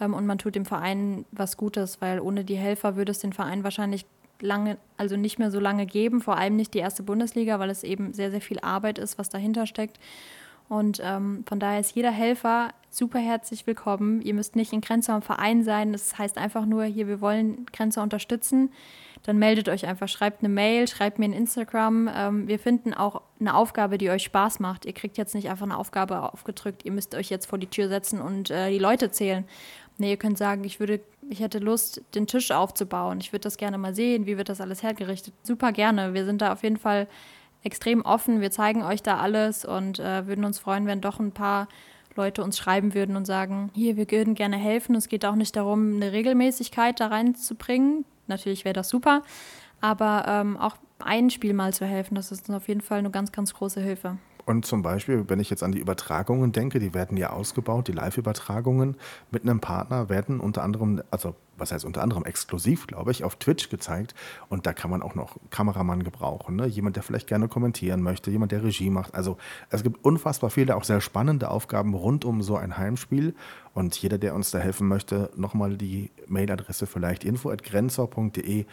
ähm, 0.00 0.12
und 0.12 0.26
man 0.26 0.38
tut 0.38 0.56
dem 0.56 0.66
Verein 0.66 1.24
was 1.30 1.56
Gutes, 1.56 2.00
weil 2.00 2.18
ohne 2.18 2.44
die 2.44 2.56
Helfer 2.56 2.96
würde 2.96 3.12
es 3.12 3.20
den 3.20 3.32
Verein 3.32 3.62
wahrscheinlich 3.62 4.06
lange, 4.40 4.76
also 4.96 5.16
nicht 5.16 5.38
mehr 5.38 5.52
so 5.52 5.60
lange 5.60 5.86
geben, 5.86 6.20
vor 6.20 6.36
allem 6.36 6.56
nicht 6.56 6.74
die 6.74 6.78
erste 6.78 7.04
Bundesliga, 7.04 7.60
weil 7.60 7.70
es 7.70 7.84
eben 7.84 8.12
sehr, 8.12 8.32
sehr 8.32 8.40
viel 8.40 8.58
Arbeit 8.60 8.98
ist, 8.98 9.18
was 9.18 9.28
dahinter 9.28 9.66
steckt. 9.66 9.98
Und 10.68 11.00
ähm, 11.02 11.44
von 11.46 11.60
daher 11.60 11.80
ist 11.80 11.94
jeder 11.94 12.10
Helfer 12.10 12.70
super 12.90 13.18
herzlich 13.18 13.66
willkommen. 13.66 14.22
Ihr 14.22 14.34
müsst 14.34 14.56
nicht 14.56 14.72
in 14.72 14.80
Grenzer 14.80 15.16
im 15.16 15.22
Verein 15.22 15.64
sein. 15.64 15.92
Das 15.92 16.16
heißt 16.16 16.38
einfach 16.38 16.64
nur, 16.64 16.84
hier, 16.84 17.08
wir 17.08 17.20
wollen 17.20 17.66
Grenzer 17.72 18.02
unterstützen. 18.02 18.70
Dann 19.24 19.38
meldet 19.38 19.68
euch 19.68 19.86
einfach, 19.86 20.06
schreibt 20.06 20.44
eine 20.44 20.52
Mail, 20.52 20.86
schreibt 20.86 21.18
mir 21.18 21.24
in 21.24 21.32
Instagram. 21.32 22.10
Ähm, 22.14 22.46
wir 22.46 22.58
finden 22.58 22.94
auch 22.94 23.22
eine 23.40 23.54
Aufgabe, 23.54 23.98
die 23.98 24.10
euch 24.10 24.24
Spaß 24.24 24.60
macht. 24.60 24.84
Ihr 24.84 24.92
kriegt 24.92 25.16
jetzt 25.16 25.34
nicht 25.34 25.48
einfach 25.48 25.64
eine 25.64 25.78
Aufgabe 25.78 26.32
aufgedrückt, 26.32 26.84
ihr 26.84 26.92
müsst 26.92 27.14
euch 27.14 27.30
jetzt 27.30 27.46
vor 27.46 27.58
die 27.58 27.66
Tür 27.66 27.88
setzen 27.88 28.20
und 28.20 28.50
äh, 28.50 28.70
die 28.70 28.78
Leute 28.78 29.10
zählen. 29.10 29.44
Nee, 29.96 30.10
ihr 30.10 30.16
könnt 30.16 30.36
sagen, 30.36 30.64
ich 30.64 30.78
würde, 30.78 31.00
ich 31.30 31.40
hätte 31.40 31.58
Lust, 31.58 32.02
den 32.14 32.26
Tisch 32.26 32.50
aufzubauen. 32.50 33.18
Ich 33.20 33.32
würde 33.32 33.44
das 33.44 33.56
gerne 33.56 33.78
mal 33.78 33.94
sehen, 33.94 34.26
wie 34.26 34.36
wird 34.36 34.48
das 34.48 34.60
alles 34.60 34.82
hergerichtet. 34.82 35.32
Super 35.42 35.72
gerne. 35.72 36.14
Wir 36.14 36.24
sind 36.26 36.42
da 36.42 36.52
auf 36.52 36.62
jeden 36.62 36.76
Fall 36.76 37.06
extrem 37.64 38.02
offen. 38.02 38.40
Wir 38.40 38.50
zeigen 38.50 38.82
euch 38.82 39.02
da 39.02 39.16
alles 39.18 39.64
und 39.64 39.98
äh, 39.98 40.26
würden 40.26 40.44
uns 40.44 40.58
freuen, 40.58 40.86
wenn 40.86 41.00
doch 41.00 41.18
ein 41.18 41.32
paar 41.32 41.68
Leute 42.14 42.44
uns 42.44 42.56
schreiben 42.56 42.94
würden 42.94 43.16
und 43.16 43.24
sagen, 43.24 43.70
hier, 43.74 43.96
wir 43.96 44.08
würden 44.10 44.34
gerne 44.34 44.56
helfen. 44.56 44.94
Es 44.94 45.08
geht 45.08 45.24
auch 45.24 45.34
nicht 45.34 45.56
darum, 45.56 45.96
eine 45.96 46.12
Regelmäßigkeit 46.12 47.00
da 47.00 47.08
reinzubringen. 47.08 48.04
Natürlich 48.26 48.64
wäre 48.64 48.74
das 48.74 48.88
super, 48.88 49.22
aber 49.80 50.24
ähm, 50.28 50.56
auch 50.56 50.76
ein 51.00 51.30
Spiel 51.30 51.52
mal 51.52 51.72
zu 51.74 51.84
helfen, 51.84 52.14
das 52.14 52.32
ist 52.32 52.48
auf 52.50 52.68
jeden 52.68 52.80
Fall 52.80 52.98
eine 52.98 53.10
ganz, 53.10 53.32
ganz 53.32 53.52
große 53.52 53.80
Hilfe. 53.80 54.16
Und 54.46 54.66
zum 54.66 54.82
Beispiel, 54.82 55.24
wenn 55.28 55.40
ich 55.40 55.48
jetzt 55.48 55.62
an 55.62 55.72
die 55.72 55.78
Übertragungen 55.78 56.52
denke, 56.52 56.78
die 56.78 56.92
werden 56.92 57.16
ja 57.16 57.30
ausgebaut, 57.30 57.88
die 57.88 57.92
Live-Übertragungen 57.92 58.96
mit 59.30 59.42
einem 59.42 59.60
Partner 59.60 60.08
werden 60.08 60.40
unter 60.40 60.62
anderem, 60.62 61.02
also 61.10 61.34
was 61.56 61.72
heißt 61.72 61.84
unter 61.84 62.02
anderem 62.02 62.24
exklusiv, 62.24 62.86
glaube 62.86 63.10
ich, 63.10 63.24
auf 63.24 63.36
Twitch 63.36 63.70
gezeigt. 63.70 64.14
Und 64.48 64.66
da 64.66 64.72
kann 64.72 64.90
man 64.90 65.02
auch 65.02 65.14
noch 65.14 65.36
Kameramann 65.50 66.02
gebrauchen. 66.02 66.56
Ne? 66.56 66.66
Jemand, 66.66 66.96
der 66.96 67.02
vielleicht 67.02 67.26
gerne 67.26 67.48
kommentieren 67.48 68.02
möchte, 68.02 68.30
jemand, 68.30 68.52
der 68.52 68.64
Regie 68.64 68.90
macht. 68.90 69.14
Also 69.14 69.38
es 69.70 69.82
gibt 69.82 70.04
unfassbar 70.04 70.50
viele, 70.50 70.76
auch 70.76 70.84
sehr 70.84 71.00
spannende 71.00 71.50
Aufgaben 71.50 71.94
rund 71.94 72.24
um 72.24 72.42
so 72.42 72.56
ein 72.56 72.76
Heimspiel. 72.76 73.34
Und 73.72 73.96
jeder, 73.96 74.18
der 74.18 74.34
uns 74.34 74.50
da 74.50 74.58
helfen 74.58 74.88
möchte, 74.88 75.30
nochmal 75.36 75.76
die 75.76 76.10
Mailadresse 76.26 76.86
vielleicht 76.86 77.24
info.grenzer.de 77.24 78.66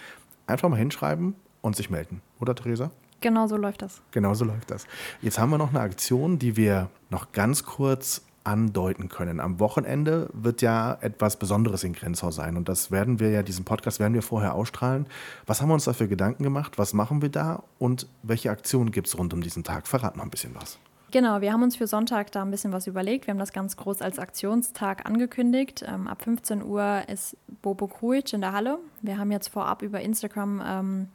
einfach 0.48 0.70
mal 0.70 0.78
hinschreiben 0.78 1.36
und 1.62 1.76
sich 1.76 1.90
melden. 1.90 2.22
Oder 2.40 2.56
Theresa? 2.56 2.92
Genau 3.22 3.48
so 3.48 3.56
läuft 3.56 3.82
das. 3.82 4.02
Genau 4.12 4.34
so 4.34 4.46
läuft 4.46 4.72
das. 4.72 4.86
Jetzt 5.22 5.40
haben 5.40 5.52
wir 5.52 5.58
noch 5.58 5.70
eine 5.70 5.80
Aktion, 5.80 6.40
die 6.40 6.58
wir 6.58 6.90
noch 7.10 7.32
ganz 7.32 7.64
kurz 7.64 8.24
andeuten 8.44 9.10
können. 9.10 9.40
Am 9.40 9.60
Wochenende 9.60 10.30
wird 10.34 10.62
ja 10.62 10.98
etwas 11.02 11.38
Besonderes 11.38 11.84
in 11.84 11.94
Grenzau 11.94 12.32
sein 12.32 12.58
und 12.58 12.68
das 12.68 12.90
werden 12.90 13.20
wir 13.20 13.30
ja, 13.30 13.44
diesen 13.44 13.66
Podcast 13.66 14.00
werden 14.00 14.14
wir 14.14 14.24
vorher 14.24 14.56
ausstrahlen. 14.56 15.06
Was 15.46 15.62
haben 15.62 15.70
wir 15.70 15.76
uns 15.76 15.86
dafür 15.86 16.08
Gedanken 16.08 16.44
gemacht? 16.44 16.78
Was 16.78 16.94
machen 16.94 17.22
wir 17.22 17.30
da 17.30 17.64
und 17.78 18.08
welche 18.24 18.50
Aktionen 18.50 18.92
gibt 18.92 19.08
es 19.08 19.18
rund 19.18 19.34
um 19.34 19.42
diesen 19.42 19.64
Tag? 19.64 19.88
Verrat 19.88 20.18
noch 20.18 20.24
ein 20.24 20.32
bisschen 20.32 20.56
was. 20.56 20.80
Genau, 21.12 21.42
wir 21.42 21.52
haben 21.52 21.62
uns 21.62 21.76
für 21.76 21.88
Sonntag 21.88 22.32
da 22.32 22.42
ein 22.42 22.52
bisschen 22.52 22.72
was 22.72 22.88
überlegt. 22.88 23.28
Wir 23.28 23.34
haben 23.34 23.40
das 23.40 23.52
ganz 23.52 23.76
groß 23.76 24.02
als 24.02 24.18
Aktionstag 24.18 25.06
angekündigt. 25.06 25.84
Ähm, 25.86 26.08
ab 26.08 26.24
15 26.24 26.64
Uhr 26.64 27.04
ist 27.10 27.36
Bobo 27.62 27.88
Kruic 27.88 28.32
in 28.32 28.40
der 28.40 28.54
Halle. 28.54 28.80
Wir 29.02 29.18
haben 29.18 29.30
jetzt 29.30 29.50
vorab 29.50 29.82
über 29.82 30.00
Instagram 30.00 30.62
ähm, 30.66 31.08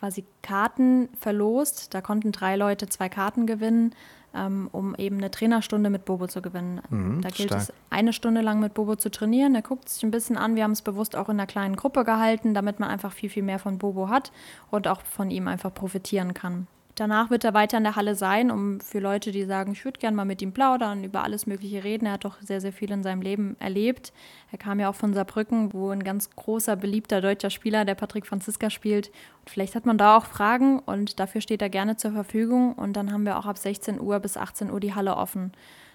quasi 0.00 0.24
Karten 0.42 1.08
verlost. 1.18 1.94
Da 1.94 2.00
konnten 2.00 2.32
drei 2.32 2.56
Leute 2.56 2.88
zwei 2.88 3.08
Karten 3.08 3.46
gewinnen, 3.46 3.94
ähm, 4.34 4.68
um 4.72 4.94
eben 4.94 5.18
eine 5.18 5.30
Trainerstunde 5.30 5.90
mit 5.90 6.06
Bobo 6.06 6.26
zu 6.26 6.40
gewinnen. 6.40 6.80
Mhm, 6.88 7.20
da 7.20 7.28
gilt 7.28 7.50
stark. 7.50 7.62
es, 7.62 7.72
eine 7.90 8.12
Stunde 8.12 8.40
lang 8.40 8.60
mit 8.60 8.74
Bobo 8.74 8.96
zu 8.96 9.10
trainieren. 9.10 9.54
Er 9.54 9.62
guckt 9.62 9.88
sich 9.88 10.02
ein 10.02 10.10
bisschen 10.10 10.38
an. 10.38 10.56
Wir 10.56 10.64
haben 10.64 10.72
es 10.72 10.82
bewusst 10.82 11.14
auch 11.16 11.28
in 11.28 11.38
einer 11.38 11.46
kleinen 11.46 11.76
Gruppe 11.76 12.04
gehalten, 12.04 12.54
damit 12.54 12.80
man 12.80 12.88
einfach 12.88 13.12
viel, 13.12 13.28
viel 13.28 13.42
mehr 13.42 13.58
von 13.58 13.78
Bobo 13.78 14.08
hat 14.08 14.32
und 14.70 14.88
auch 14.88 15.02
von 15.02 15.30
ihm 15.30 15.46
einfach 15.48 15.72
profitieren 15.72 16.32
kann. 16.32 16.66
Danach 17.00 17.30
wird 17.30 17.44
er 17.44 17.54
weiter 17.54 17.78
in 17.78 17.84
der 17.84 17.96
Halle 17.96 18.14
sein, 18.14 18.50
um 18.50 18.78
für 18.78 18.98
Leute, 18.98 19.32
die 19.32 19.44
sagen, 19.44 19.72
ich 19.72 19.86
würde 19.86 19.98
gerne 19.98 20.14
mal 20.14 20.26
mit 20.26 20.42
ihm 20.42 20.52
plaudern, 20.52 21.02
über 21.02 21.24
alles 21.24 21.46
Mögliche 21.46 21.82
reden. 21.82 22.04
Er 22.04 22.12
hat 22.12 22.26
doch 22.26 22.36
sehr, 22.42 22.60
sehr 22.60 22.74
viel 22.74 22.90
in 22.90 23.02
seinem 23.02 23.22
Leben 23.22 23.56
erlebt. 23.58 24.12
Er 24.52 24.58
kam 24.58 24.78
ja 24.78 24.90
auch 24.90 24.94
von 24.94 25.14
Saarbrücken, 25.14 25.72
wo 25.72 25.88
ein 25.88 26.04
ganz 26.04 26.28
großer, 26.36 26.76
beliebter 26.76 27.22
deutscher 27.22 27.48
Spieler, 27.48 27.86
der 27.86 27.94
Patrick 27.94 28.26
Franziska 28.26 28.68
spielt. 28.68 29.06
Und 29.08 29.48
vielleicht 29.48 29.76
hat 29.76 29.86
man 29.86 29.96
da 29.96 30.14
auch 30.18 30.26
Fragen 30.26 30.78
und 30.80 31.20
dafür 31.20 31.40
steht 31.40 31.62
er 31.62 31.70
gerne 31.70 31.96
zur 31.96 32.12
Verfügung. 32.12 32.74
Und 32.74 32.92
dann 32.98 33.10
haben 33.12 33.24
wir 33.24 33.38
auch 33.38 33.46
ab 33.46 33.56
16 33.56 33.98
Uhr 33.98 34.20
bis 34.20 34.36
18 34.36 34.70
Uhr 34.70 34.80
die 34.80 34.94
Halle 34.94 35.16
offen. 35.16 35.52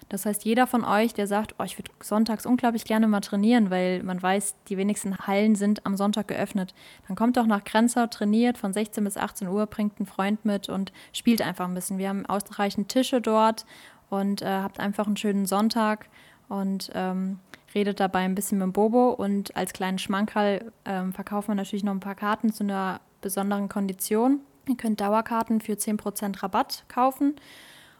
Das 0.08 0.24
heißt, 0.24 0.44
jeder 0.44 0.66
von 0.66 0.84
euch, 0.84 1.14
der 1.14 1.26
sagt, 1.26 1.56
oh, 1.58 1.64
ich 1.64 1.78
würde 1.78 1.90
sonntags 2.00 2.46
unglaublich 2.46 2.84
gerne 2.84 3.08
mal 3.08 3.20
trainieren, 3.20 3.70
weil 3.70 4.02
man 4.02 4.22
weiß, 4.22 4.54
die 4.68 4.76
wenigsten 4.76 5.18
Hallen 5.18 5.56
sind 5.56 5.84
am 5.84 5.96
Sonntag 5.96 6.28
geöffnet, 6.28 6.74
dann 7.08 7.16
kommt 7.16 7.36
doch 7.36 7.46
nach 7.46 7.64
Grenzau, 7.64 8.06
trainiert 8.06 8.56
von 8.56 8.72
16 8.72 9.02
bis 9.02 9.16
18 9.16 9.48
Uhr, 9.48 9.66
bringt 9.66 9.98
einen 9.98 10.06
Freund 10.06 10.44
mit 10.44 10.68
und 10.68 10.92
spielt 11.12 11.42
einfach 11.42 11.66
ein 11.66 11.74
bisschen. 11.74 11.98
Wir 11.98 12.08
haben 12.08 12.24
ausreichend 12.26 12.88
Tische 12.88 13.20
dort 13.20 13.66
und 14.08 14.42
äh, 14.42 14.46
habt 14.46 14.78
einfach 14.78 15.06
einen 15.06 15.16
schönen 15.16 15.46
Sonntag 15.46 16.08
und 16.48 16.90
ähm, 16.94 17.40
redet 17.74 17.98
dabei 17.98 18.20
ein 18.20 18.34
bisschen 18.34 18.58
mit 18.58 18.72
Bobo. 18.72 19.10
Und 19.10 19.56
als 19.56 19.72
kleinen 19.72 19.98
Schmankerl 19.98 20.72
ähm, 20.84 21.12
verkaufen 21.12 21.48
wir 21.48 21.54
natürlich 21.56 21.84
noch 21.84 21.92
ein 21.92 22.00
paar 22.00 22.14
Karten 22.14 22.52
zu 22.52 22.62
einer 22.62 23.00
besonderen 23.20 23.68
Kondition. 23.68 24.40
Ihr 24.68 24.76
könnt 24.76 25.00
Dauerkarten 25.00 25.60
für 25.60 25.72
10% 25.72 26.42
Rabatt 26.42 26.84
kaufen. 26.88 27.36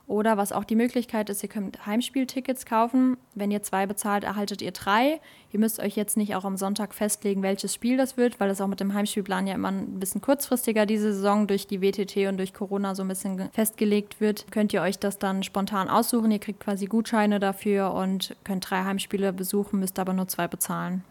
Oder 0.08 0.36
was 0.36 0.52
auch 0.52 0.62
die 0.62 0.76
Möglichkeit 0.76 1.30
ist, 1.30 1.42
ihr 1.42 1.48
könnt 1.48 1.84
Heimspieltickets 1.84 2.64
kaufen. 2.64 3.16
Wenn 3.34 3.50
ihr 3.50 3.62
zwei 3.64 3.86
bezahlt, 3.86 4.22
erhaltet 4.22 4.62
ihr 4.62 4.70
drei. 4.70 5.20
Ihr 5.50 5.58
müsst 5.58 5.80
euch 5.80 5.96
jetzt 5.96 6.16
nicht 6.16 6.36
auch 6.36 6.44
am 6.44 6.56
Sonntag 6.56 6.94
festlegen, 6.94 7.42
welches 7.42 7.74
Spiel 7.74 7.96
das 7.96 8.16
wird, 8.16 8.38
weil 8.38 8.48
das 8.48 8.60
auch 8.60 8.68
mit 8.68 8.78
dem 8.78 8.94
Heimspielplan 8.94 9.48
ja 9.48 9.54
immer 9.54 9.72
ein 9.72 9.98
bisschen 9.98 10.20
kurzfristiger 10.20 10.86
diese 10.86 11.12
Saison 11.12 11.48
durch 11.48 11.66
die 11.66 11.82
WTT 11.82 12.28
und 12.28 12.36
durch 12.36 12.54
Corona 12.54 12.94
so 12.94 13.02
ein 13.02 13.08
bisschen 13.08 13.50
festgelegt 13.52 14.20
wird. 14.20 14.46
Könnt 14.52 14.72
ihr 14.72 14.82
euch 14.82 14.98
das 15.00 15.18
dann 15.18 15.42
spontan 15.42 15.88
aussuchen. 15.88 16.30
Ihr 16.30 16.38
kriegt 16.38 16.60
quasi 16.60 16.86
Gutscheine 16.86 17.40
dafür 17.40 17.92
und 17.92 18.36
könnt 18.44 18.70
drei 18.70 18.84
Heimspiele 18.84 19.32
besuchen, 19.32 19.80
müsst 19.80 19.98
aber 19.98 20.12
nur 20.12 20.28
zwei 20.28 20.46
bezahlen. 20.46 21.02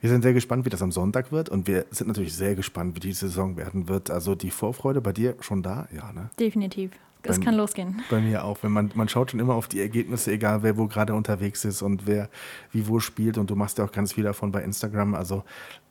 Wir 0.00 0.08
sind 0.08 0.22
sehr 0.22 0.32
gespannt, 0.32 0.64
wie 0.64 0.70
das 0.70 0.82
am 0.82 0.92
Sonntag 0.92 1.32
wird 1.32 1.48
und 1.48 1.66
wir 1.66 1.84
sind 1.90 2.06
natürlich 2.06 2.34
sehr 2.34 2.54
gespannt, 2.54 2.94
wie 2.94 3.00
die 3.00 3.12
Saison 3.12 3.56
werden 3.56 3.88
wird. 3.88 4.10
Also 4.10 4.34
die 4.34 4.50
Vorfreude 4.50 5.00
bei 5.00 5.12
dir 5.12 5.34
schon 5.40 5.62
da? 5.62 5.88
Ja, 5.94 6.12
ne? 6.12 6.30
Definitiv. 6.38 6.92
Es 7.30 7.40
kann 7.40 7.54
losgehen. 7.54 8.02
Bei 8.10 8.20
mir 8.20 8.44
auch. 8.44 8.58
Wenn 8.62 8.72
man, 8.72 8.90
man 8.94 9.08
schaut 9.08 9.30
schon 9.30 9.40
immer 9.40 9.54
auf 9.54 9.68
die 9.68 9.80
Ergebnisse, 9.80 10.32
egal 10.32 10.62
wer 10.62 10.76
wo 10.76 10.86
gerade 10.86 11.14
unterwegs 11.14 11.64
ist 11.64 11.82
und 11.82 12.06
wer 12.06 12.28
wie 12.72 12.86
wo 12.88 13.00
spielt. 13.00 13.38
Und 13.38 13.50
du 13.50 13.56
machst 13.56 13.78
ja 13.78 13.84
auch 13.84 13.92
ganz 13.92 14.12
viel 14.12 14.24
davon 14.24 14.52
bei 14.52 14.62
Instagram. 14.62 15.14
Also 15.14 15.44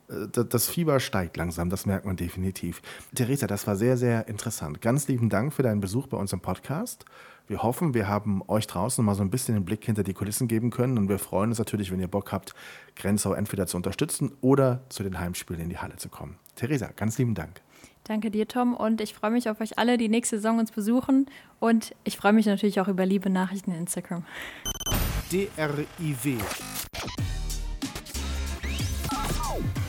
äh, 0.08 0.26
da- 0.30 0.44
das 0.44 0.68
Fieber 0.68 1.00
steigt 1.00 1.36
langsam, 1.36 1.70
das 1.70 1.86
merkt 1.86 2.06
man 2.06 2.16
definitiv. 2.16 2.82
Theresa, 3.14 3.46
das 3.46 3.66
war 3.66 3.76
sehr, 3.76 3.96
sehr 3.96 4.28
interessant. 4.28 4.80
Ganz 4.80 5.08
lieben 5.08 5.28
Dank 5.28 5.52
für 5.52 5.62
deinen 5.62 5.80
Besuch 5.80 6.06
bei 6.06 6.16
uns 6.16 6.32
im 6.32 6.40
Podcast. 6.40 7.04
Wir 7.48 7.62
hoffen, 7.62 7.94
wir 7.94 8.08
haben 8.08 8.42
euch 8.48 8.66
draußen 8.66 9.04
mal 9.04 9.14
so 9.14 9.22
ein 9.22 9.30
bisschen 9.30 9.54
den 9.54 9.64
Blick 9.64 9.84
hinter 9.84 10.02
die 10.02 10.14
Kulissen 10.14 10.48
geben 10.48 10.70
können. 10.70 10.98
Und 10.98 11.08
wir 11.08 11.20
freuen 11.20 11.50
uns 11.50 11.58
natürlich, 11.60 11.92
wenn 11.92 12.00
ihr 12.00 12.08
Bock 12.08 12.32
habt, 12.32 12.54
Grenzau 12.96 13.34
entweder 13.34 13.68
zu 13.68 13.76
unterstützen 13.76 14.32
oder 14.40 14.82
zu 14.88 15.04
den 15.04 15.20
Heimspielen 15.20 15.62
in 15.62 15.68
die 15.68 15.78
Halle 15.78 15.94
zu 15.96 16.08
kommen. 16.08 16.36
Theresa, 16.56 16.90
ganz 16.96 17.18
lieben 17.18 17.34
Dank. 17.34 17.60
Danke 18.06 18.30
dir, 18.30 18.46
Tom. 18.46 18.74
Und 18.74 19.00
ich 19.00 19.14
freue 19.14 19.32
mich 19.32 19.50
auf 19.50 19.60
euch 19.60 19.78
alle, 19.78 19.98
die 19.98 20.08
nächste 20.08 20.36
Saison 20.36 20.60
uns 20.60 20.70
besuchen. 20.70 21.26
Und 21.58 21.92
ich 22.04 22.16
freue 22.16 22.32
mich 22.32 22.46
natürlich 22.46 22.80
auch 22.80 22.86
über 22.86 23.04
liebe 23.04 23.30
Nachrichten 23.30 23.72
in 23.72 23.80
Instagram. 23.80 24.24
DRIW. 25.32 26.38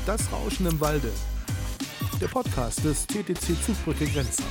Das 0.07 0.31
Rauschen 0.31 0.65
im 0.65 0.79
Walde. 0.81 1.11
Der 2.19 2.27
Podcast 2.27 2.83
des 2.83 3.05
TTC 3.05 3.61
Zugbrücke 3.63 4.07
Grenzen. 4.07 4.45